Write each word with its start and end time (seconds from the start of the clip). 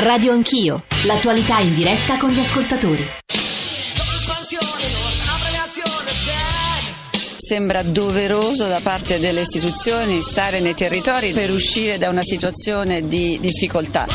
Radio 0.00 0.30
Anch'io, 0.32 0.84
l'attualità 1.06 1.58
in 1.58 1.74
diretta 1.74 2.18
con 2.18 2.30
gli 2.30 2.38
ascoltatori. 2.38 3.04
Sembra 7.36 7.82
doveroso 7.82 8.68
da 8.68 8.80
parte 8.80 9.18
delle 9.18 9.40
istituzioni 9.40 10.22
stare 10.22 10.60
nei 10.60 10.74
territori 10.74 11.32
per 11.32 11.50
uscire 11.50 11.98
da 11.98 12.10
una 12.10 12.22
situazione 12.22 13.08
di 13.08 13.38
difficoltà. 13.40 14.06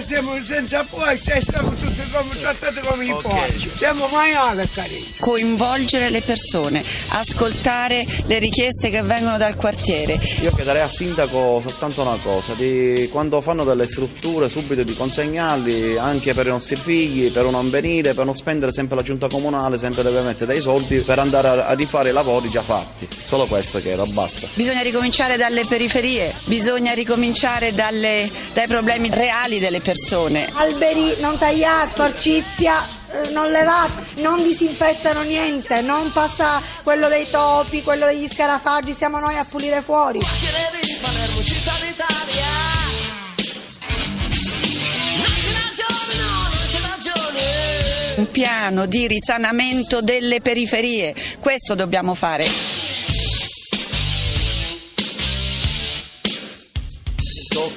Siamo 0.00 0.42
senza 0.42 0.84
poi 0.84 1.18
e 1.18 1.40
siamo 1.42 1.74
tutti 1.74 2.00
come 2.10 2.36
trattati 2.36 2.80
come 2.80 3.04
i 3.04 3.14
porci. 3.20 3.70
Siamo 3.74 4.06
maiali, 4.08 4.66
carini. 4.72 5.14
Coinvolgere 5.18 6.08
le 6.08 6.22
persone, 6.22 6.82
ascoltare 7.08 8.06
le 8.26 8.38
richieste 8.38 8.90
che 8.90 9.02
vengono 9.02 9.36
dal 9.36 9.56
quartiere. 9.56 10.18
Io 10.40 10.52
chiederei 10.54 10.82
al 10.82 10.90
sindaco 10.90 11.60
soltanto 11.60 12.02
una 12.02 12.16
cosa, 12.22 12.54
di 12.54 13.08
quando 13.10 13.40
fanno 13.40 13.64
delle 13.64 13.88
strutture 13.88 14.48
subito 14.48 14.82
di 14.84 14.94
consegnarli 14.94 15.98
anche 15.98 16.32
per 16.32 16.46
i 16.46 16.50
nostri 16.50 16.76
figli, 16.76 17.30
per 17.32 17.46
non 17.46 17.68
venire, 17.68 18.14
per 18.14 18.24
non 18.24 18.36
spendere 18.36 18.72
sempre 18.72 18.96
la 18.96 19.02
giunta 19.02 19.28
comunale, 19.28 19.78
sempre 19.78 20.02
deve 20.04 20.22
mettere 20.22 20.52
dei 20.52 20.60
soldi 20.60 20.98
per 21.00 21.18
andare 21.18 21.48
a, 21.48 21.66
a 21.66 21.72
rifare 21.74 22.10
i 22.10 22.12
lavori 22.12 22.48
già 22.48 22.62
fatti. 22.62 23.08
Solo 23.24 23.46
questo 23.46 23.80
chiedo, 23.82 24.04
basta. 24.06 24.46
Bisogna 24.54 24.80
ricominciare 24.80 25.36
dalle 25.36 25.64
periferie, 25.66 26.34
bisogna 26.44 26.94
ricominciare 26.94 27.74
dalle- 27.74 28.30
dai 28.52 28.66
problemi 28.68 29.10
reali 29.10 29.58
delle 29.58 29.80
persone. 29.80 29.87
Alberi 30.52 31.16
non 31.20 31.38
tagliati, 31.38 31.88
sporcizia 31.90 32.86
eh, 33.10 33.30
non 33.30 33.50
levata, 33.50 34.04
non 34.16 34.42
disinfettano 34.42 35.22
niente, 35.22 35.80
non 35.80 36.12
passa 36.12 36.62
quello 36.82 37.08
dei 37.08 37.30
topi, 37.30 37.82
quello 37.82 38.04
degli 38.04 38.28
scarafaggi, 38.28 38.92
siamo 38.92 39.18
noi 39.18 39.36
a 39.36 39.46
pulire 39.48 39.80
fuori. 39.80 40.20
Un 48.16 48.30
piano 48.30 48.86
di 48.86 49.06
risanamento 49.06 50.02
delle 50.02 50.40
periferie, 50.40 51.14
questo 51.40 51.74
dobbiamo 51.74 52.14
fare. 52.14 52.77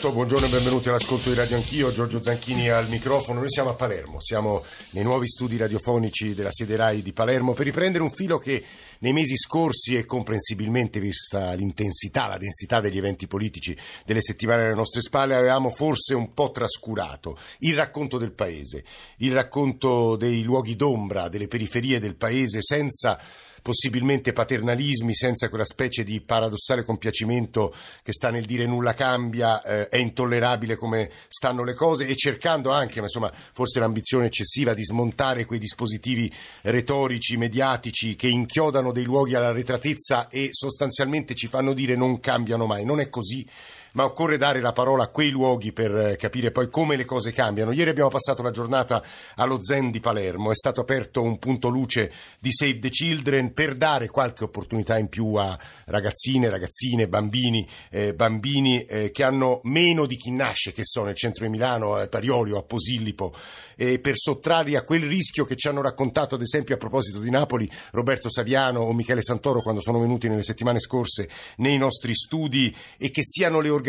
8, 0.03 0.13
buongiorno 0.13 0.47
e 0.47 0.49
benvenuti 0.49 0.89
all'ascolto 0.89 1.29
di 1.29 1.35
Radio 1.35 1.57
Anch'io, 1.57 1.91
Giorgio 1.91 2.23
Zanchini 2.23 2.69
al 2.69 2.89
microfono. 2.89 3.41
Noi 3.41 3.51
siamo 3.51 3.69
a 3.69 3.75
Palermo, 3.75 4.19
siamo 4.19 4.63
nei 4.93 5.03
nuovi 5.03 5.27
studi 5.27 5.57
radiofonici 5.57 6.33
della 6.33 6.51
sede 6.51 6.75
RAI 6.75 7.03
di 7.03 7.13
Palermo 7.13 7.53
per 7.53 7.65
riprendere 7.65 8.03
un 8.03 8.09
filo 8.09 8.39
che 8.39 8.63
nei 8.97 9.13
mesi 9.13 9.37
scorsi 9.37 9.95
e 9.95 10.05
comprensibilmente 10.05 10.99
vista 10.99 11.53
l'intensità, 11.53 12.25
la 12.25 12.39
densità 12.39 12.79
degli 12.79 12.97
eventi 12.97 13.27
politici 13.27 13.77
delle 14.03 14.21
settimane 14.21 14.63
alle 14.63 14.73
nostre 14.73 15.01
spalle 15.01 15.35
avevamo 15.35 15.69
forse 15.69 16.15
un 16.15 16.33
po' 16.33 16.49
trascurato. 16.49 17.37
Il 17.59 17.75
racconto 17.75 18.17
del 18.17 18.33
paese, 18.33 18.83
il 19.17 19.33
racconto 19.33 20.15
dei 20.15 20.41
luoghi 20.41 20.75
d'ombra, 20.75 21.29
delle 21.29 21.47
periferie 21.47 21.99
del 21.99 22.15
paese 22.15 22.57
senza 22.59 23.19
possibilmente 23.61 24.33
paternalismi, 24.33 25.13
senza 25.13 25.49
quella 25.49 25.65
specie 25.65 26.03
di 26.03 26.21
paradossale 26.21 26.83
compiacimento 26.83 27.73
che 28.03 28.11
sta 28.11 28.29
nel 28.29 28.45
dire 28.45 28.65
nulla 28.65 28.93
cambia, 28.93 29.61
eh, 29.61 29.87
è 29.87 29.97
intollerabile 29.97 30.75
come 30.75 31.09
stanno 31.27 31.63
le 31.63 31.73
cose 31.73 32.07
e 32.07 32.15
cercando 32.15 32.71
anche, 32.71 32.99
ma 32.99 33.05
insomma 33.05 33.31
forse 33.31 33.79
l'ambizione 33.79 34.25
eccessiva 34.25 34.73
di 34.73 34.83
smontare 34.83 35.45
quei 35.45 35.59
dispositivi 35.59 36.31
retorici, 36.63 37.37
mediatici 37.37 38.15
che 38.15 38.27
inchiodano 38.27 38.91
dei 38.91 39.03
luoghi 39.03 39.35
alla 39.35 39.51
retratezza 39.51 40.27
e 40.29 40.49
sostanzialmente 40.51 41.35
ci 41.35 41.47
fanno 41.47 41.73
dire 41.73 41.95
non 41.95 42.19
cambiano 42.19 42.65
mai. 42.65 42.85
Non 42.85 42.99
è 42.99 43.09
così 43.09 43.45
ma 43.93 44.05
occorre 44.05 44.37
dare 44.37 44.61
la 44.61 44.71
parola 44.71 45.03
a 45.03 45.07
quei 45.09 45.29
luoghi 45.29 45.71
per 45.71 45.95
eh, 45.95 46.15
capire 46.17 46.51
poi 46.51 46.69
come 46.69 46.95
le 46.95 47.05
cose 47.05 47.31
cambiano. 47.31 47.71
Ieri 47.71 47.89
abbiamo 47.89 48.09
passato 48.09 48.41
la 48.41 48.51
giornata 48.51 49.03
allo 49.35 49.61
Zen 49.61 49.91
di 49.91 49.99
Palermo, 49.99 50.51
è 50.51 50.55
stato 50.55 50.81
aperto 50.81 51.21
un 51.21 51.37
punto 51.37 51.67
luce 51.67 52.11
di 52.39 52.51
Save 52.51 52.79
the 52.79 52.89
Children 52.89 53.53
per 53.53 53.75
dare 53.75 54.09
qualche 54.09 54.43
opportunità 54.43 54.97
in 54.97 55.09
più 55.09 55.33
a 55.35 55.57
ragazzine, 55.85 56.49
ragazzine, 56.49 57.07
bambini, 57.07 57.67
eh, 57.89 58.13
bambini 58.13 58.83
eh, 58.83 59.11
che 59.11 59.23
hanno 59.23 59.59
meno 59.63 60.05
di 60.05 60.15
chi 60.15 60.31
nasce, 60.31 60.71
che 60.71 60.83
sono 60.83 61.07
nel 61.07 61.15
centro 61.15 61.45
di 61.45 61.51
Milano, 61.51 61.95
a 61.95 62.07
Parioli 62.07 62.51
o 62.51 62.57
a 62.57 62.63
Posillipo, 62.63 63.33
eh, 63.75 63.99
per 63.99 64.15
sottrarli 64.15 64.75
a 64.75 64.83
quel 64.83 65.03
rischio 65.03 65.45
che 65.45 65.55
ci 65.55 65.67
hanno 65.67 65.81
raccontato, 65.81 66.35
ad 66.35 66.41
esempio 66.41 66.75
a 66.75 66.77
proposito 66.77 67.19
di 67.19 67.29
Napoli, 67.29 67.69
Roberto 67.91 68.29
Saviano 68.29 68.81
o 68.81 68.93
Michele 68.93 69.21
Santoro 69.21 69.61
quando 69.61 69.81
sono 69.81 69.99
venuti 69.99 70.27
nelle 70.27 70.43
settimane 70.43 70.79
scorse 70.79 71.27
nei 71.57 71.77
nostri 71.77 72.13
studi 72.13 72.73
e 72.97 73.11
che 73.11 73.23
siano 73.23 73.59
le 73.59 73.69
organizzazioni 73.69 73.80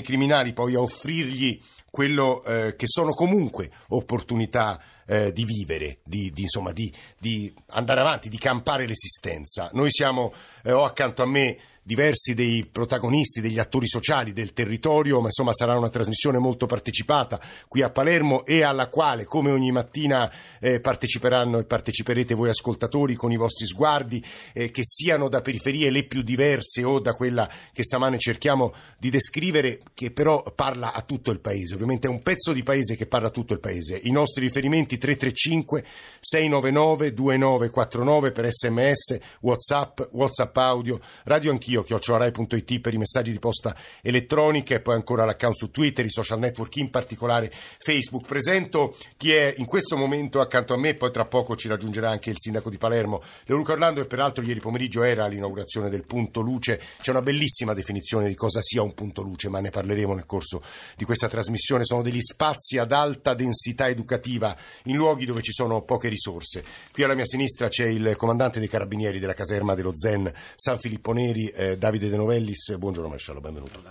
criminali 0.00 0.52
poi 0.52 0.74
a 0.74 0.80
offrirgli 0.80 1.60
quello 1.90 2.42
eh, 2.44 2.74
che 2.76 2.86
sono 2.86 3.12
comunque 3.12 3.70
opportunità 3.88 4.80
eh, 5.06 5.32
di 5.32 5.44
vivere, 5.44 5.98
di, 6.04 6.30
di, 6.32 6.42
insomma, 6.42 6.72
di, 6.72 6.92
di 7.18 7.52
andare 7.68 8.00
avanti, 8.00 8.28
di 8.28 8.38
campare 8.38 8.86
l'esistenza. 8.86 9.68
Noi 9.74 9.90
siamo, 9.90 10.32
eh, 10.64 10.72
ho 10.72 10.84
accanto 10.84 11.22
a 11.22 11.26
me 11.26 11.58
diversi 11.82 12.34
dei 12.34 12.66
protagonisti, 12.70 13.40
degli 13.40 13.58
attori 13.58 13.88
sociali 13.88 14.32
del 14.32 14.52
territorio, 14.52 15.20
ma 15.20 15.26
insomma 15.26 15.52
sarà 15.52 15.76
una 15.76 15.88
trasmissione 15.88 16.38
molto 16.38 16.66
partecipata 16.66 17.40
qui 17.68 17.82
a 17.82 17.90
Palermo 17.90 18.44
e 18.46 18.62
alla 18.62 18.88
quale, 18.88 19.24
come 19.24 19.50
ogni 19.50 19.72
mattina, 19.72 20.30
eh, 20.60 20.80
parteciperanno 20.80 21.58
e 21.58 21.64
parteciperete 21.64 22.34
voi 22.34 22.50
ascoltatori 22.50 23.14
con 23.14 23.32
i 23.32 23.36
vostri 23.36 23.66
sguardi, 23.66 24.22
eh, 24.52 24.70
che 24.70 24.82
siano 24.84 25.28
da 25.28 25.40
periferie 25.40 25.90
le 25.90 26.04
più 26.04 26.22
diverse 26.22 26.84
o 26.84 27.00
da 27.00 27.14
quella 27.14 27.50
che 27.72 27.82
stamane 27.82 28.18
cerchiamo 28.18 28.72
di 28.98 29.10
descrivere, 29.10 29.80
che 29.94 30.10
però 30.10 30.42
parla 30.54 30.92
a 30.92 31.02
tutto 31.02 31.30
il 31.30 31.40
paese. 31.40 31.74
Ovviamente 31.74 32.06
è 32.06 32.10
un 32.10 32.22
pezzo 32.22 32.52
di 32.52 32.62
paese 32.62 32.96
che 32.96 33.06
parla 33.06 33.28
a 33.28 33.30
tutto 33.30 33.52
il 33.52 33.60
paese. 33.60 34.00
I 34.04 34.10
nostri 34.12 34.44
riferimenti 34.46 34.98
335 34.98 35.84
699 36.20 37.12
2949 37.12 38.32
per 38.32 38.50
sms, 38.52 39.18
whatsapp, 39.40 40.00
whatsapp 40.12 40.56
audio, 40.56 41.00
radio 41.24 41.50
anch'io, 41.50 41.71
chiocciolarai.it 41.80 42.80
per 42.80 42.92
i 42.92 42.98
messaggi 42.98 43.32
di 43.32 43.38
posta 43.38 43.74
elettronica 44.02 44.74
e 44.74 44.80
poi 44.80 44.96
ancora 44.96 45.24
l'account 45.24 45.56
su 45.56 45.70
Twitter, 45.70 46.04
i 46.04 46.10
social 46.10 46.38
network, 46.38 46.76
in 46.76 46.90
particolare 46.90 47.50
Facebook. 47.50 48.26
Presento 48.26 48.94
chi 49.16 49.32
è 49.32 49.54
in 49.56 49.64
questo 49.64 49.96
momento 49.96 50.40
accanto 50.40 50.74
a 50.74 50.76
me, 50.76 50.92
poi 50.94 51.10
tra 51.10 51.24
poco 51.24 51.56
ci 51.56 51.68
raggiungerà 51.68 52.10
anche 52.10 52.28
il 52.28 52.36
sindaco 52.38 52.68
di 52.68 52.76
Palermo, 52.76 53.22
Leoluca 53.46 53.72
Orlando, 53.72 54.02
e 54.02 54.04
peraltro 54.04 54.44
ieri 54.44 54.60
pomeriggio 54.60 55.02
era 55.02 55.26
l'inaugurazione 55.26 55.88
del 55.88 56.04
punto 56.04 56.40
luce. 56.40 56.78
C'è 57.00 57.10
una 57.10 57.22
bellissima 57.22 57.72
definizione 57.72 58.28
di 58.28 58.34
cosa 58.34 58.60
sia 58.60 58.82
un 58.82 58.92
punto 58.92 59.22
luce, 59.22 59.48
ma 59.48 59.60
ne 59.60 59.70
parleremo 59.70 60.12
nel 60.12 60.26
corso 60.26 60.62
di 60.96 61.04
questa 61.04 61.28
trasmissione. 61.28 61.84
Sono 61.84 62.02
degli 62.02 62.20
spazi 62.20 62.76
ad 62.76 62.92
alta 62.92 63.34
densità 63.34 63.88
educativa 63.88 64.54
in 64.84 64.96
luoghi 64.96 65.24
dove 65.24 65.40
ci 65.40 65.52
sono 65.52 65.82
poche 65.82 66.08
risorse. 66.08 66.64
Qui 66.92 67.02
alla 67.02 67.14
mia 67.14 67.24
sinistra 67.24 67.68
c'è 67.68 67.86
il 67.86 68.16
comandante 68.16 68.58
dei 68.58 68.68
carabinieri 68.68 69.18
della 69.18 69.34
caserma 69.34 69.74
dello 69.74 69.92
Zen 69.94 70.30
San 70.56 70.78
Filippo 70.78 71.12
Neri, 71.12 71.52
eh, 71.70 71.78
Davide 71.78 72.08
De 72.08 72.16
Novellis. 72.16 72.74
Buongiorno 72.76 73.08
maresciallo, 73.08 73.40
benvenuto. 73.40 73.82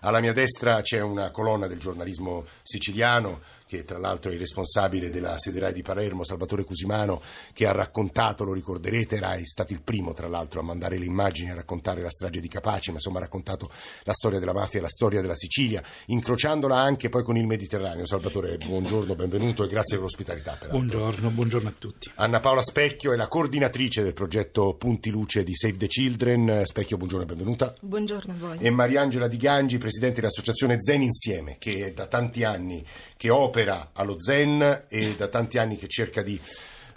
Alla 0.00 0.20
mia 0.20 0.32
destra 0.32 0.80
c'è 0.80 1.00
una 1.00 1.30
colonna 1.30 1.66
del 1.66 1.78
giornalismo 1.78 2.44
siciliano 2.62 3.40
che 3.68 3.84
tra 3.84 3.98
l'altro 3.98 4.30
è 4.30 4.34
il 4.34 4.40
responsabile 4.40 5.10
della 5.10 5.38
sede 5.38 5.60
RAI 5.60 5.74
di 5.74 5.82
Palermo, 5.82 6.24
Salvatore 6.24 6.64
Cusimano, 6.64 7.20
che 7.52 7.66
ha 7.66 7.72
raccontato, 7.72 8.42
lo 8.42 8.54
ricorderete, 8.54 9.16
era 9.16 9.36
stato 9.42 9.74
il 9.74 9.82
primo 9.82 10.14
tra 10.14 10.26
l'altro 10.26 10.60
a 10.60 10.62
mandare 10.62 10.96
le 10.96 11.04
immagini, 11.04 11.50
a 11.50 11.54
raccontare 11.54 12.00
la 12.00 12.08
strage 12.08 12.40
di 12.40 12.48
Capaci, 12.48 12.88
ma 12.88 12.96
insomma 12.96 13.18
ha 13.18 13.22
raccontato 13.22 13.70
la 14.04 14.14
storia 14.14 14.38
della 14.38 14.54
mafia 14.54 14.78
e 14.78 14.82
la 14.82 14.88
storia 14.88 15.20
della 15.20 15.36
Sicilia, 15.36 15.82
incrociandola 16.06 16.76
anche 16.76 17.10
poi 17.10 17.22
con 17.22 17.36
il 17.36 17.46
Mediterraneo. 17.46 18.06
Salvatore, 18.06 18.56
buongiorno, 18.56 19.14
benvenuto 19.14 19.64
e 19.64 19.68
grazie 19.68 19.96
per 19.96 20.04
l'ospitalità. 20.04 20.52
peraltro. 20.52 20.78
Buongiorno, 20.78 21.30
buongiorno 21.30 21.68
a 21.68 21.74
tutti. 21.78 22.10
Anna 22.14 22.40
Paola 22.40 22.62
Specchio 22.62 23.12
è 23.12 23.16
la 23.16 23.28
coordinatrice 23.28 24.02
del 24.02 24.14
progetto 24.14 24.76
Punti 24.76 25.10
Luce 25.10 25.42
di 25.42 25.54
Save 25.54 25.76
the 25.76 25.88
Children. 25.88 26.62
Specchio, 26.64 26.96
buongiorno 26.96 27.24
e 27.24 27.28
benvenuta. 27.28 27.74
Buongiorno 27.80 28.32
a 28.32 28.36
voi. 28.38 28.58
E 28.60 28.70
Mariangela 28.70 29.28
Di 29.28 29.36
Gangi, 29.36 29.76
presidente 29.76 30.20
dell'associazione 30.20 30.76
Zen 30.80 31.02
Insieme, 31.02 31.56
che 31.58 31.88
è 31.88 31.92
da 31.92 32.06
tanti 32.06 32.44
anni 32.44 32.82
che 33.14 33.28
opera 33.28 33.57
allo 33.94 34.20
Zen 34.20 34.84
e 34.88 35.16
da 35.16 35.28
tanti 35.28 35.58
anni 35.58 35.76
che 35.76 35.88
cerca 35.88 36.22
di 36.22 36.38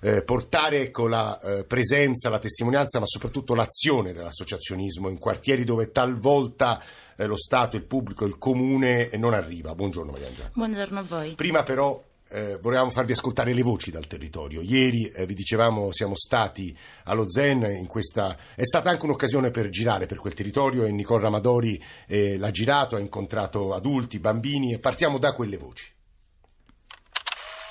eh, 0.02 0.24
portare 0.24 0.82
ecco, 0.82 1.08
la 1.08 1.40
eh, 1.40 1.64
presenza, 1.64 2.30
la 2.30 2.40
testimonianza, 2.40 3.00
ma 3.00 3.06
soprattutto 3.08 3.54
l'azione 3.54 4.12
dell'associazionismo 4.12 5.10
in 5.10 5.18
quartieri 5.18 5.64
dove 5.64 5.92
talvolta 5.92 6.82
eh, 7.16 7.26
lo 7.26 7.38
Stato, 7.38 7.78
il 7.78 7.86
pubblico, 7.86 8.26
il 8.26 8.38
comune 8.38 9.10
non 9.14 9.34
arriva. 9.34 9.74
Buongiorno 9.76 10.12
Mariangela. 10.12 10.52
Buongiorno 10.54 11.00
a 11.00 11.04
voi. 11.04 11.36
Prima 11.36 11.64
però 11.64 12.04
eh, 12.30 12.58
volevamo 12.62 12.90
farvi 12.90 13.12
ascoltare 13.12 13.54
le 13.54 13.62
voci 13.62 13.92
dal 13.92 14.08
territorio. 14.08 14.62
Ieri 14.62 15.06
eh, 15.08 15.26
vi 15.26 15.34
dicevamo 15.34 15.92
siamo 15.92 16.16
stati 16.16 16.76
allo 17.04 17.30
Zen, 17.30 17.64
in 17.64 17.88
questa... 17.88 18.36
è 18.56 18.64
stata 18.64 18.90
anche 18.90 19.06
un'occasione 19.06 19.52
per 19.52 19.70
girare 19.70 20.06
per 20.06 20.18
quel 20.18 20.34
territorio 20.34 20.84
e 20.84 20.92
Nicole 20.92 21.22
Ramadori 21.22 21.82
eh, 22.08 22.38
l'ha 22.38 22.52
girato, 22.52 22.96
ha 22.96 23.00
incontrato 23.00 23.74
adulti, 23.74 24.20
bambini 24.20 24.74
e 24.74 24.80
partiamo 24.80 25.20
da 25.20 25.34
quelle 25.34 25.58
voci. 25.58 26.00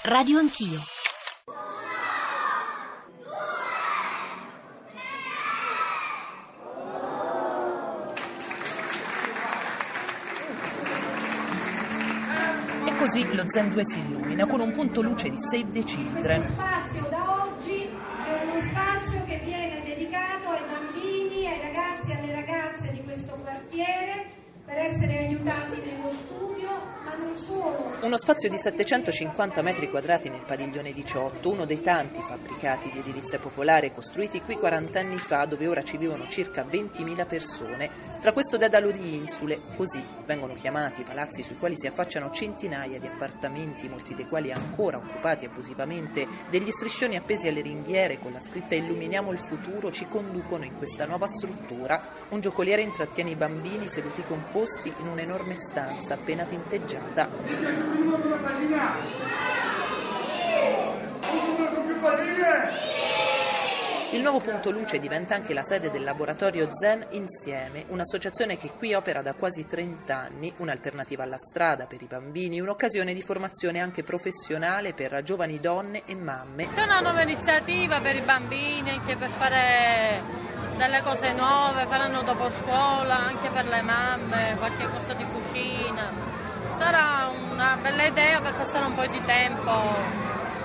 Radio 0.04 0.38
Anch'io. 0.38 0.80
E 12.86 12.96
così 12.96 13.34
lo 13.34 13.44
Zen 13.46 13.70
2 13.70 13.84
si 13.84 13.98
illumina 13.98 14.46
con 14.46 14.60
un 14.60 14.72
punto 14.72 15.02
luce 15.02 15.28
di 15.28 15.36
Save 15.38 15.70
the 15.70 15.82
Children. 15.82 16.40
Lo 16.40 16.46
spazio 16.46 17.06
da 17.10 17.44
oggi 17.44 17.82
è 17.82 18.42
uno 18.42 18.60
spazio 18.70 19.24
che 19.26 19.40
viene 19.44 19.82
dedicato 19.84 20.48
ai 20.48 20.62
bambini, 20.66 21.46
ai 21.46 21.60
ragazzi 21.60 22.10
e 22.10 22.16
alle 22.16 22.32
ragazze 22.32 22.90
di 22.92 23.04
questo 23.04 23.34
quartiere 23.34 24.24
per 24.64 24.78
essere 24.78 25.18
aiutati 25.18 25.78
nello 25.84 26.08
studio 26.08 26.39
uno 28.00 28.16
spazio 28.16 28.48
di 28.48 28.56
750 28.56 29.60
metri 29.60 29.90
quadrati 29.90 30.30
nel 30.30 30.40
padiglione 30.46 30.92
18, 30.92 31.50
uno 31.50 31.66
dei 31.66 31.82
tanti 31.82 32.18
fabbricati 32.18 32.90
di 32.90 33.00
edilizia 33.00 33.38
popolare 33.38 33.92
costruiti 33.92 34.40
qui 34.40 34.56
40 34.56 34.98
anni 34.98 35.18
fa, 35.18 35.44
dove 35.44 35.66
ora 35.66 35.82
ci 35.82 35.98
vivono 35.98 36.26
circa 36.28 36.64
20.000 36.64 37.26
persone. 37.26 37.90
Tra 38.20 38.32
questo 38.32 38.56
dedalo 38.56 38.90
di 38.90 39.16
insule, 39.16 39.60
così 39.76 40.02
vengono 40.24 40.54
chiamati 40.54 41.02
i 41.02 41.04
palazzi 41.04 41.42
sui 41.42 41.56
quali 41.56 41.76
si 41.76 41.86
affacciano 41.86 42.30
centinaia 42.30 42.98
di 42.98 43.06
appartamenti, 43.06 43.88
molti 43.88 44.14
dei 44.14 44.26
quali 44.26 44.50
ancora 44.50 44.96
occupati 44.96 45.44
abusivamente, 45.44 46.26
degli 46.48 46.70
striscioni 46.70 47.16
appesi 47.16 47.48
alle 47.48 47.60
ringhiere 47.60 48.18
con 48.18 48.32
la 48.32 48.40
scritta 48.40 48.74
Illuminiamo 48.74 49.30
il 49.30 49.38
futuro, 49.38 49.90
ci 49.90 50.08
conducono 50.08 50.64
in 50.64 50.76
questa 50.76 51.04
nuova 51.04 51.26
struttura. 51.26 52.02
Un 52.30 52.40
giocoliere 52.40 52.80
intrattiene 52.80 53.30
i 53.30 53.36
bambini 53.36 53.88
seduti 53.88 54.22
composti 54.26 54.90
in 55.00 55.06
un'enorme 55.06 55.56
stanza 55.56 56.14
appena 56.14 56.44
tinteggiata. 56.44 57.09
Il 64.12 64.22
nuovo 64.22 64.40
punto 64.40 64.72
luce 64.72 64.98
diventa 64.98 65.36
anche 65.36 65.54
la 65.54 65.62
sede 65.62 65.90
del 65.90 66.02
laboratorio 66.02 66.68
Zen 66.72 67.06
Insieme, 67.10 67.84
un'associazione 67.88 68.56
che 68.58 68.72
qui 68.76 68.92
opera 68.92 69.22
da 69.22 69.34
quasi 69.34 69.68
30 69.68 70.16
anni, 70.16 70.52
un'alternativa 70.56 71.22
alla 71.22 71.38
strada 71.38 71.86
per 71.86 72.02
i 72.02 72.06
bambini, 72.06 72.60
un'occasione 72.60 73.14
di 73.14 73.22
formazione 73.22 73.80
anche 73.80 74.02
professionale 74.02 74.94
per 74.94 75.22
giovani 75.22 75.60
donne 75.60 76.02
e 76.06 76.16
mamme. 76.16 76.68
È 76.74 76.82
una 76.82 76.98
nuova 77.00 77.22
iniziativa 77.22 78.00
per 78.00 78.16
i 78.16 78.22
bambini, 78.22 78.90
anche 78.90 79.14
per 79.16 79.30
fare 79.30 80.20
delle 80.76 81.02
cose 81.02 81.32
nuove, 81.32 81.86
faranno 81.86 82.22
dopo 82.22 82.50
scuola, 82.50 83.16
anche 83.16 83.48
per 83.50 83.68
le 83.68 83.82
mamme, 83.82 84.56
qualche 84.58 84.86
cosa 84.86 85.14
di 85.14 85.24
cucina. 85.24 86.29
Sarà 86.80 87.30
una 87.52 87.76
bella 87.82 88.04
idea 88.04 88.40
per 88.40 88.54
passare 88.54 88.86
un 88.86 88.94
po' 88.94 89.06
di 89.06 89.22
tempo 89.26 89.70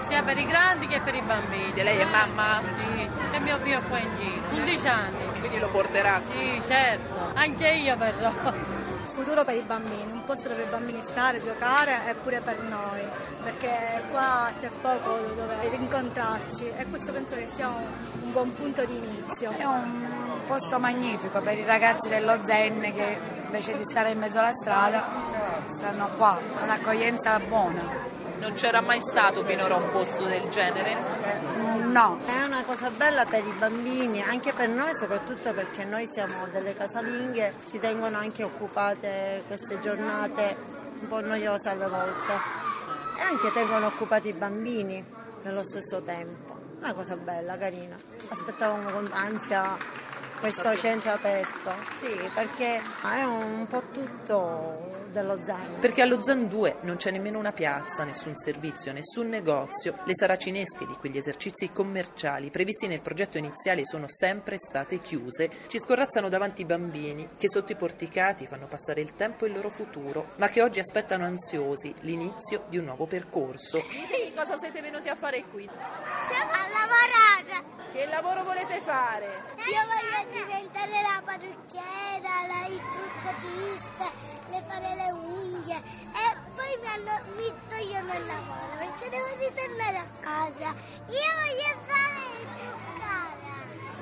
sia 0.07 0.23
per 0.23 0.37
i 0.37 0.45
grandi 0.45 0.87
che 0.87 1.01
per 1.01 1.13
i 1.13 1.21
bambini. 1.21 1.73
E 1.73 1.83
lei 1.83 1.97
è 1.97 2.05
mamma? 2.05 2.61
Sì, 2.61 3.09
e 3.33 3.39
mio 3.39 3.57
figlio 3.57 3.79
è 3.79 3.83
qua 3.83 3.99
in 3.99 4.15
giro, 4.15 4.61
11 4.61 4.87
anni. 4.87 5.39
Quindi 5.39 5.59
lo 5.59 5.67
porterà? 5.67 6.21
Sì, 6.31 6.61
certo, 6.65 7.33
anche 7.33 7.67
io 7.67 7.97
verrò. 7.97 8.31
Futuro 9.07 9.43
per 9.43 9.55
i 9.55 9.61
bambini, 9.61 10.09
un 10.09 10.23
posto 10.23 10.47
dove 10.47 10.63
i 10.63 10.69
bambini 10.69 11.01
stare, 11.01 11.43
giocare 11.43 12.09
e 12.09 12.13
pure 12.15 12.39
per 12.39 12.59
noi, 12.61 13.01
perché 13.43 14.03
qua 14.09 14.49
c'è 14.57 14.69
poco 14.69 15.17
dove 15.35 15.67
rincontrarci 15.69 16.71
e 16.77 16.85
questo 16.89 17.11
penso 17.11 17.35
che 17.35 17.47
sia 17.53 17.67
un, 17.67 17.85
un 18.21 18.31
buon 18.31 18.53
punto 18.55 18.85
di 18.85 18.95
inizio. 18.95 19.51
È 19.51 19.65
un 19.65 20.41
posto 20.47 20.79
magnifico 20.79 21.41
per 21.41 21.57
i 21.57 21.65
ragazzi 21.65 22.07
dello 22.07 22.41
Zen 22.41 22.79
che 22.93 23.19
invece 23.45 23.75
di 23.77 23.83
stare 23.83 24.11
in 24.11 24.19
mezzo 24.19 24.39
alla 24.39 24.53
strada 24.53 25.34
stanno 25.67 26.09
qua, 26.17 26.39
un'accoglienza 26.61 27.39
buona. 27.39 28.13
Non 28.39 28.53
c'era 28.53 28.81
mai 28.81 28.99
stato 29.03 29.43
finora 29.43 29.75
un 29.75 29.89
posto 29.91 30.25
del 30.25 30.47
genere? 30.49 30.95
No, 31.85 32.17
è 32.25 32.43
una 32.43 32.63
cosa 32.63 32.89
bella 32.89 33.25
per 33.25 33.45
i 33.45 33.53
bambini, 33.57 34.21
anche 34.21 34.51
per 34.51 34.67
noi, 34.67 34.93
soprattutto 34.93 35.53
perché 35.53 35.85
noi 35.85 36.07
siamo 36.11 36.45
delle 36.51 36.75
casalinghe, 36.75 37.53
ci 37.65 37.79
tengono 37.79 38.17
anche 38.17 38.43
occupate 38.43 39.43
queste 39.47 39.79
giornate 39.79 40.57
un 40.99 41.07
po' 41.07 41.21
noiose 41.21 41.69
alle 41.69 41.87
volte 41.87 42.33
e 43.17 43.21
anche 43.21 43.51
tengono 43.53 43.87
occupati 43.87 44.29
i 44.29 44.33
bambini 44.33 45.03
nello 45.43 45.63
stesso 45.63 46.01
tempo. 46.01 46.53
Una 46.79 46.93
cosa 46.93 47.15
bella, 47.15 47.57
carina. 47.57 47.95
Aspettavamo 48.27 48.91
con 48.91 49.09
ansia 49.13 49.77
questo 50.39 50.75
centro 50.75 51.11
aperto, 51.11 51.73
sì, 51.99 52.29
perché 52.33 52.81
è 53.03 53.23
un 53.23 53.65
po' 53.67 53.83
tutto 53.91 54.95
dello 55.15 55.41
Zen. 55.41 55.79
Perché 55.79 56.01
allo 56.01 56.21
Zen 56.21 56.49
2 56.49 56.77
non 56.81 56.97
c'è 56.97 57.09
nemmeno 57.09 57.39
una 57.39 57.53
piazza, 57.53 58.03
nessun 58.03 58.35
servizio, 58.35 58.91
nessun 58.91 59.29
negozio. 59.29 59.97
Le 60.03 60.13
saracinesche 60.13 60.85
di 60.85 60.93
quegli 60.95 61.17
esercizi 61.17 61.71
commerciali 61.71 62.51
previsti 62.51 62.87
nel 62.87 62.99
progetto 62.99 63.37
iniziale 63.37 63.85
sono 63.85 64.07
sempre 64.09 64.57
state 64.57 64.99
chiuse. 64.99 65.49
Ci 65.67 65.79
scorrazzano 65.79 66.27
davanti 66.27 66.61
i 66.61 66.65
bambini 66.65 67.29
che 67.37 67.49
sotto 67.49 67.71
i 67.71 67.75
porticati 67.75 68.45
fanno 68.45 68.67
passare 68.67 68.99
il 69.01 69.15
tempo 69.15 69.45
e 69.45 69.47
il 69.47 69.53
loro 69.55 69.69
futuro, 69.69 70.33
ma 70.35 70.49
che 70.49 70.61
oggi 70.61 70.79
aspettano 70.79 71.23
ansiosi 71.25 71.93
l'inizio 72.01 72.65
di 72.67 72.77
un 72.77 72.85
nuovo 72.85 73.05
percorso. 73.05 73.77
E 73.77 74.33
cosa 74.35 74.57
siete 74.57 74.81
venuti 74.81 75.07
a 75.07 75.15
fare 75.15 75.45
qui? 75.49 75.67
Siamo 76.19 76.51
a 76.51 76.67
lavorare. 76.67 77.73
Che 77.95 78.05
lavoro 78.07 78.43
volete 78.43 78.81
fare? 78.81 79.25
Io 79.55 79.81
voglio 79.87 80.24
diventare 80.31 81.01
la 81.01 81.21
parrucchiera, 81.23 82.33
la 82.47 82.65
truccatista, 82.65 84.11
le 84.49 84.63
fare 84.67 84.95
le 84.95 85.11
unghie 85.11 85.75
e 85.75 86.35
poi 86.55 86.77
mi, 86.81 86.87
hanno, 86.87 87.19
mi 87.35 87.53
togliono 87.67 88.13
il 88.13 88.25
lavoro 88.25 88.73
perché 88.77 89.09
devo 89.09 89.27
ritornare 89.37 89.97
a 89.97 90.05
casa. 90.19 90.73
Io 91.07 91.31
voglio 91.41 91.71
fare 91.85 92.21
il 92.39 92.47
truccare. 92.55 93.43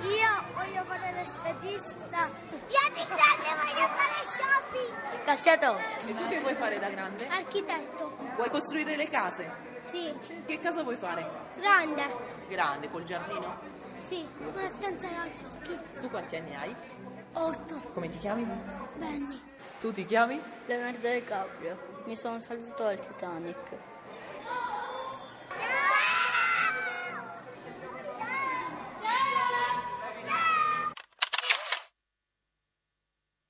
Io 0.04 0.32
voglio 0.54 0.84
fare 0.84 1.12
l'estetista. 1.14 2.30
Io 2.52 2.94
di 2.94 3.06
grande 3.08 3.50
voglio 3.62 3.88
fare 3.88 4.20
shopping. 4.26 5.14
Il 5.14 5.24
calciatore. 5.24 5.84
E 6.06 6.14
tu 6.14 6.28
che 6.28 6.40
vuoi 6.40 6.56
fare 6.56 6.80
da 6.80 6.90
grande? 6.90 7.28
Architetto. 7.28 8.18
Vuoi 8.36 8.50
costruire 8.50 8.96
le 8.96 9.08
case? 9.08 9.72
Sì. 9.82 10.14
Che 10.46 10.60
casa 10.60 10.84
vuoi 10.84 10.98
fare? 10.98 11.30
Grande. 11.56 12.32
Grande, 12.48 12.90
col 12.90 13.04
giardino? 13.04 13.73
Sì, 14.04 14.28
una 14.38 14.70
stanza 14.70 15.08
da 15.08 15.32
giochi. 15.34 15.80
Tu 16.02 16.10
quanti 16.10 16.36
anni 16.36 16.54
hai? 16.54 16.76
Otto. 17.36 17.76
Come 17.94 18.10
ti 18.10 18.18
chiami? 18.18 18.46
Benny. 18.98 19.42
Tu 19.80 19.94
ti 19.94 20.06
chiami? 20.06 20.38
Leonardo 20.66 21.08
DiCaprio. 21.08 21.78
Mi 22.06 22.18
sono 22.18 22.42
salvato 22.42 22.84
al 22.84 23.00
Titanic. 23.00 23.93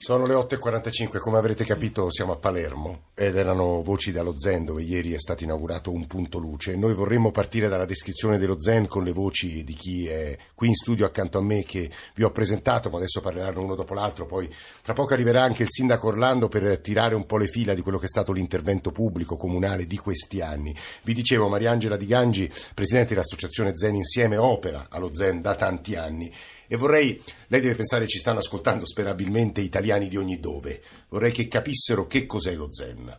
Sono 0.04 0.26
le 0.26 0.34
8.45, 0.34 1.18
come 1.20 1.38
avrete 1.38 1.64
capito 1.64 2.12
siamo 2.12 2.34
a 2.34 2.36
Palermo 2.36 3.04
ed 3.14 3.38
erano 3.38 3.82
voci 3.84 4.12
dallo 4.12 4.38
Zen 4.38 4.66
dove 4.66 4.84
ieri 4.84 5.14
è 5.14 5.18
stato 5.18 5.46
inaugurato 5.46 5.94
un 5.94 6.08
punto 6.08 6.40
luce. 6.40 6.76
Noi 6.76 6.94
vorremmo 6.94 7.32
partire 7.32 7.70
dalla 7.70 7.86
descrizione 7.86 8.38
dello 8.38 8.60
Zen 8.60 8.86
con 8.88 9.06
le 9.06 9.14
voci 9.14 9.64
di 9.64 9.74
chi 9.76 10.06
è 10.06 10.36
qui 10.56 10.68
in 10.68 10.74
studio 10.74 11.06
accanto 11.06 11.38
a 11.38 11.42
me 11.42 11.64
che 11.64 11.90
vi 12.16 12.24
ho 12.24 12.32
presentato, 12.32 12.90
ma 12.90 12.98
adesso 12.98 13.22
parleranno 13.22 13.64
uno 13.64 13.76
dopo 13.76 13.94
l'altro, 13.94 14.26
poi 14.26 14.54
tra 14.82 14.92
poco 14.92 15.14
arriverà 15.14 15.42
anche 15.42 15.64
il 15.64 15.70
sindaco 15.70 16.08
Orlando 16.08 16.50
per 16.50 16.82
tirare 16.82 17.16
un 17.16 17.26
po' 17.26 17.38
le 17.38 17.48
fila 17.48 17.74
di 17.74 17.80
quello 17.82 17.98
che 17.98 18.08
è 18.08 18.10
stato 18.10 18.34
l'intervento 18.34 18.92
pubblico 18.92 19.38
comunale 19.38 19.86
di 19.86 19.96
questi 19.96 20.42
anni. 20.42 20.76
Vi 21.04 21.14
dicevo, 21.14 21.48
Mariangela 21.48 21.96
Di 21.96 22.08
Gangi, 22.08 22.52
presidente 22.74 23.14
dell'associazione 23.14 23.72
Zen 23.74 23.96
Insieme, 23.96 24.36
opera 24.36 24.88
allo 24.90 25.14
Zen 25.14 25.42
da 25.42 25.56
tanti 25.56 25.96
anni 25.96 26.30
e 26.74 26.76
vorrei, 26.76 27.22
lei 27.50 27.62
deve 27.62 27.76
pensare 27.76 28.08
ci 28.08 28.18
stanno 28.18 28.40
ascoltando 28.40 28.84
sperabilmente 28.88 29.62
italiani 29.62 30.08
di 30.08 30.18
ogni 30.18 30.40
dove, 30.40 30.82
vorrei 31.10 31.32
che 31.32 31.48
capissero 31.48 32.08
che 32.08 32.26
cos'è 32.26 32.56
lo 32.56 32.74
zen. 32.74 33.16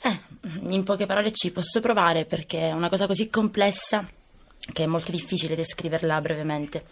Eh, 0.00 0.20
in 0.70 0.82
poche 0.82 1.04
parole 1.04 1.30
ci 1.30 1.50
posso 1.50 1.80
provare 1.80 2.24
perché 2.24 2.68
è 2.68 2.72
una 2.72 2.88
cosa 2.88 3.06
così 3.06 3.28
complessa 3.28 4.08
che 4.72 4.82
è 4.82 4.86
molto 4.86 5.10
difficile 5.10 5.54
descriverla 5.54 6.22
brevemente, 6.22 6.82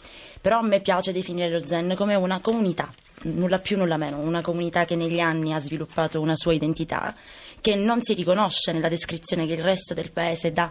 però 0.42 0.58
a 0.58 0.62
me 0.62 0.80
piace 0.80 1.10
definire 1.10 1.48
lo 1.48 1.66
zen 1.66 1.94
come 1.96 2.16
una 2.16 2.40
comunità, 2.40 2.92
nulla 3.22 3.58
più 3.58 3.76
nulla 3.76 3.96
meno, 3.96 4.18
una 4.18 4.42
comunità 4.42 4.84
che 4.84 4.96
negli 4.96 5.20
anni 5.20 5.52
ha 5.52 5.58
sviluppato 5.58 6.20
una 6.20 6.36
sua 6.36 6.52
identità, 6.52 7.14
che 7.60 7.74
non 7.74 8.02
si 8.02 8.14
riconosce 8.14 8.72
nella 8.72 8.88
descrizione 8.88 9.46
che 9.46 9.54
il 9.54 9.62
resto 9.62 9.94
del 9.94 10.12
paese 10.12 10.52
dà 10.52 10.70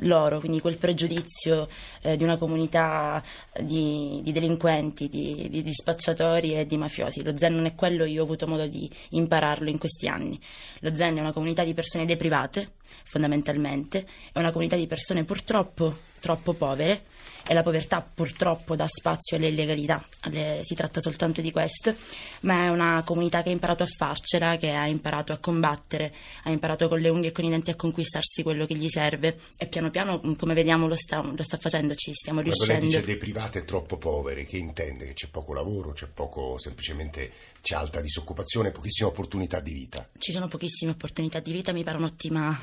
loro, 0.00 0.40
quindi 0.40 0.60
quel 0.60 0.76
pregiudizio 0.76 1.68
eh, 2.02 2.16
di 2.16 2.22
una 2.22 2.36
comunità 2.36 3.22
di, 3.60 4.20
di 4.22 4.32
delinquenti, 4.32 5.08
di, 5.08 5.48
di, 5.50 5.62
di, 5.62 5.72
spacciatori 5.72 6.54
e 6.54 6.66
di 6.66 6.76
mafiosi. 6.76 7.24
Lo 7.24 7.36
Zen 7.36 7.54
non 7.54 7.64
è 7.64 7.74
quello, 7.74 8.04
io 8.04 8.20
ho 8.20 8.24
avuto 8.24 8.46
modo 8.46 8.66
di 8.66 8.88
impararlo 9.10 9.70
in 9.70 9.78
questi 9.78 10.06
anni. 10.08 10.38
Lo 10.80 10.94
Zen 10.94 11.16
è 11.16 11.20
una 11.20 11.32
comunità 11.32 11.64
di 11.64 11.74
persone 11.74 12.04
deprivate, 12.04 12.74
fondamentalmente, 13.04 14.06
è 14.32 14.38
una 14.38 14.50
comunità 14.50 14.76
di 14.76 14.86
persone 14.86 15.24
purtroppo 15.24 15.96
troppo 16.20 16.52
povere 16.54 17.02
e 17.46 17.54
la 17.54 17.62
povertà 17.62 18.02
purtroppo 18.02 18.76
dà 18.76 18.86
spazio 18.88 19.36
alle 19.36 19.48
illegalità, 19.48 20.04
alle- 20.20 20.60
si 20.64 20.74
tratta 20.74 21.00
soltanto 21.00 21.40
di 21.40 21.52
questo, 21.52 21.94
ma 22.40 22.64
è 22.64 22.68
una 22.68 23.02
comunità 23.04 23.42
che 23.42 23.50
ha 23.50 23.52
imparato 23.52 23.82
a 23.82 23.86
farcela, 23.86 24.56
che 24.56 24.72
ha 24.72 24.86
imparato 24.86 25.32
a 25.32 25.38
combattere, 25.38 26.12
ha 26.44 26.50
imparato 26.50 26.88
con 26.88 27.00
le 27.00 27.08
unghie 27.08 27.30
e 27.30 27.32
con 27.32 27.44
i 27.44 27.50
denti 27.50 27.70
a 27.70 27.76
conquistarsi 27.76 28.42
quello 28.42 28.66
che 28.66 28.74
gli 28.74 28.88
serve 28.88 29.38
e 29.56 29.66
piano 29.66 29.90
piano, 29.90 30.20
mm, 30.24 30.34
come 30.34 30.54
vediamo, 30.54 30.88
lo 30.88 30.96
sta, 30.96 31.22
lo 31.22 31.42
sta 31.42 31.56
facendo, 31.56 31.94
ci 31.94 32.12
stiamo 32.12 32.40
riuscendo. 32.40 32.84
dice 32.84 33.02
deprivate 33.02 33.60
e 33.60 33.64
troppo 33.64 33.96
povere, 33.96 34.44
che 34.44 34.56
intende? 34.56 35.06
Che 35.06 35.14
c'è 35.14 35.28
poco 35.28 35.52
lavoro, 35.52 35.92
c'è 35.92 36.06
poco, 36.06 36.58
semplicemente 36.58 37.30
c'è 37.62 37.74
alta 37.74 38.00
disoccupazione, 38.00 38.70
pochissime 38.70 39.08
opportunità 39.08 39.60
di 39.60 39.72
vita. 39.72 40.08
Ci 40.18 40.32
sono 40.32 40.48
pochissime 40.48 40.92
opportunità 40.92 41.40
di 41.40 41.52
vita, 41.52 41.72
mi 41.72 41.82
pare 41.82 41.96
un'ottima, 41.96 42.56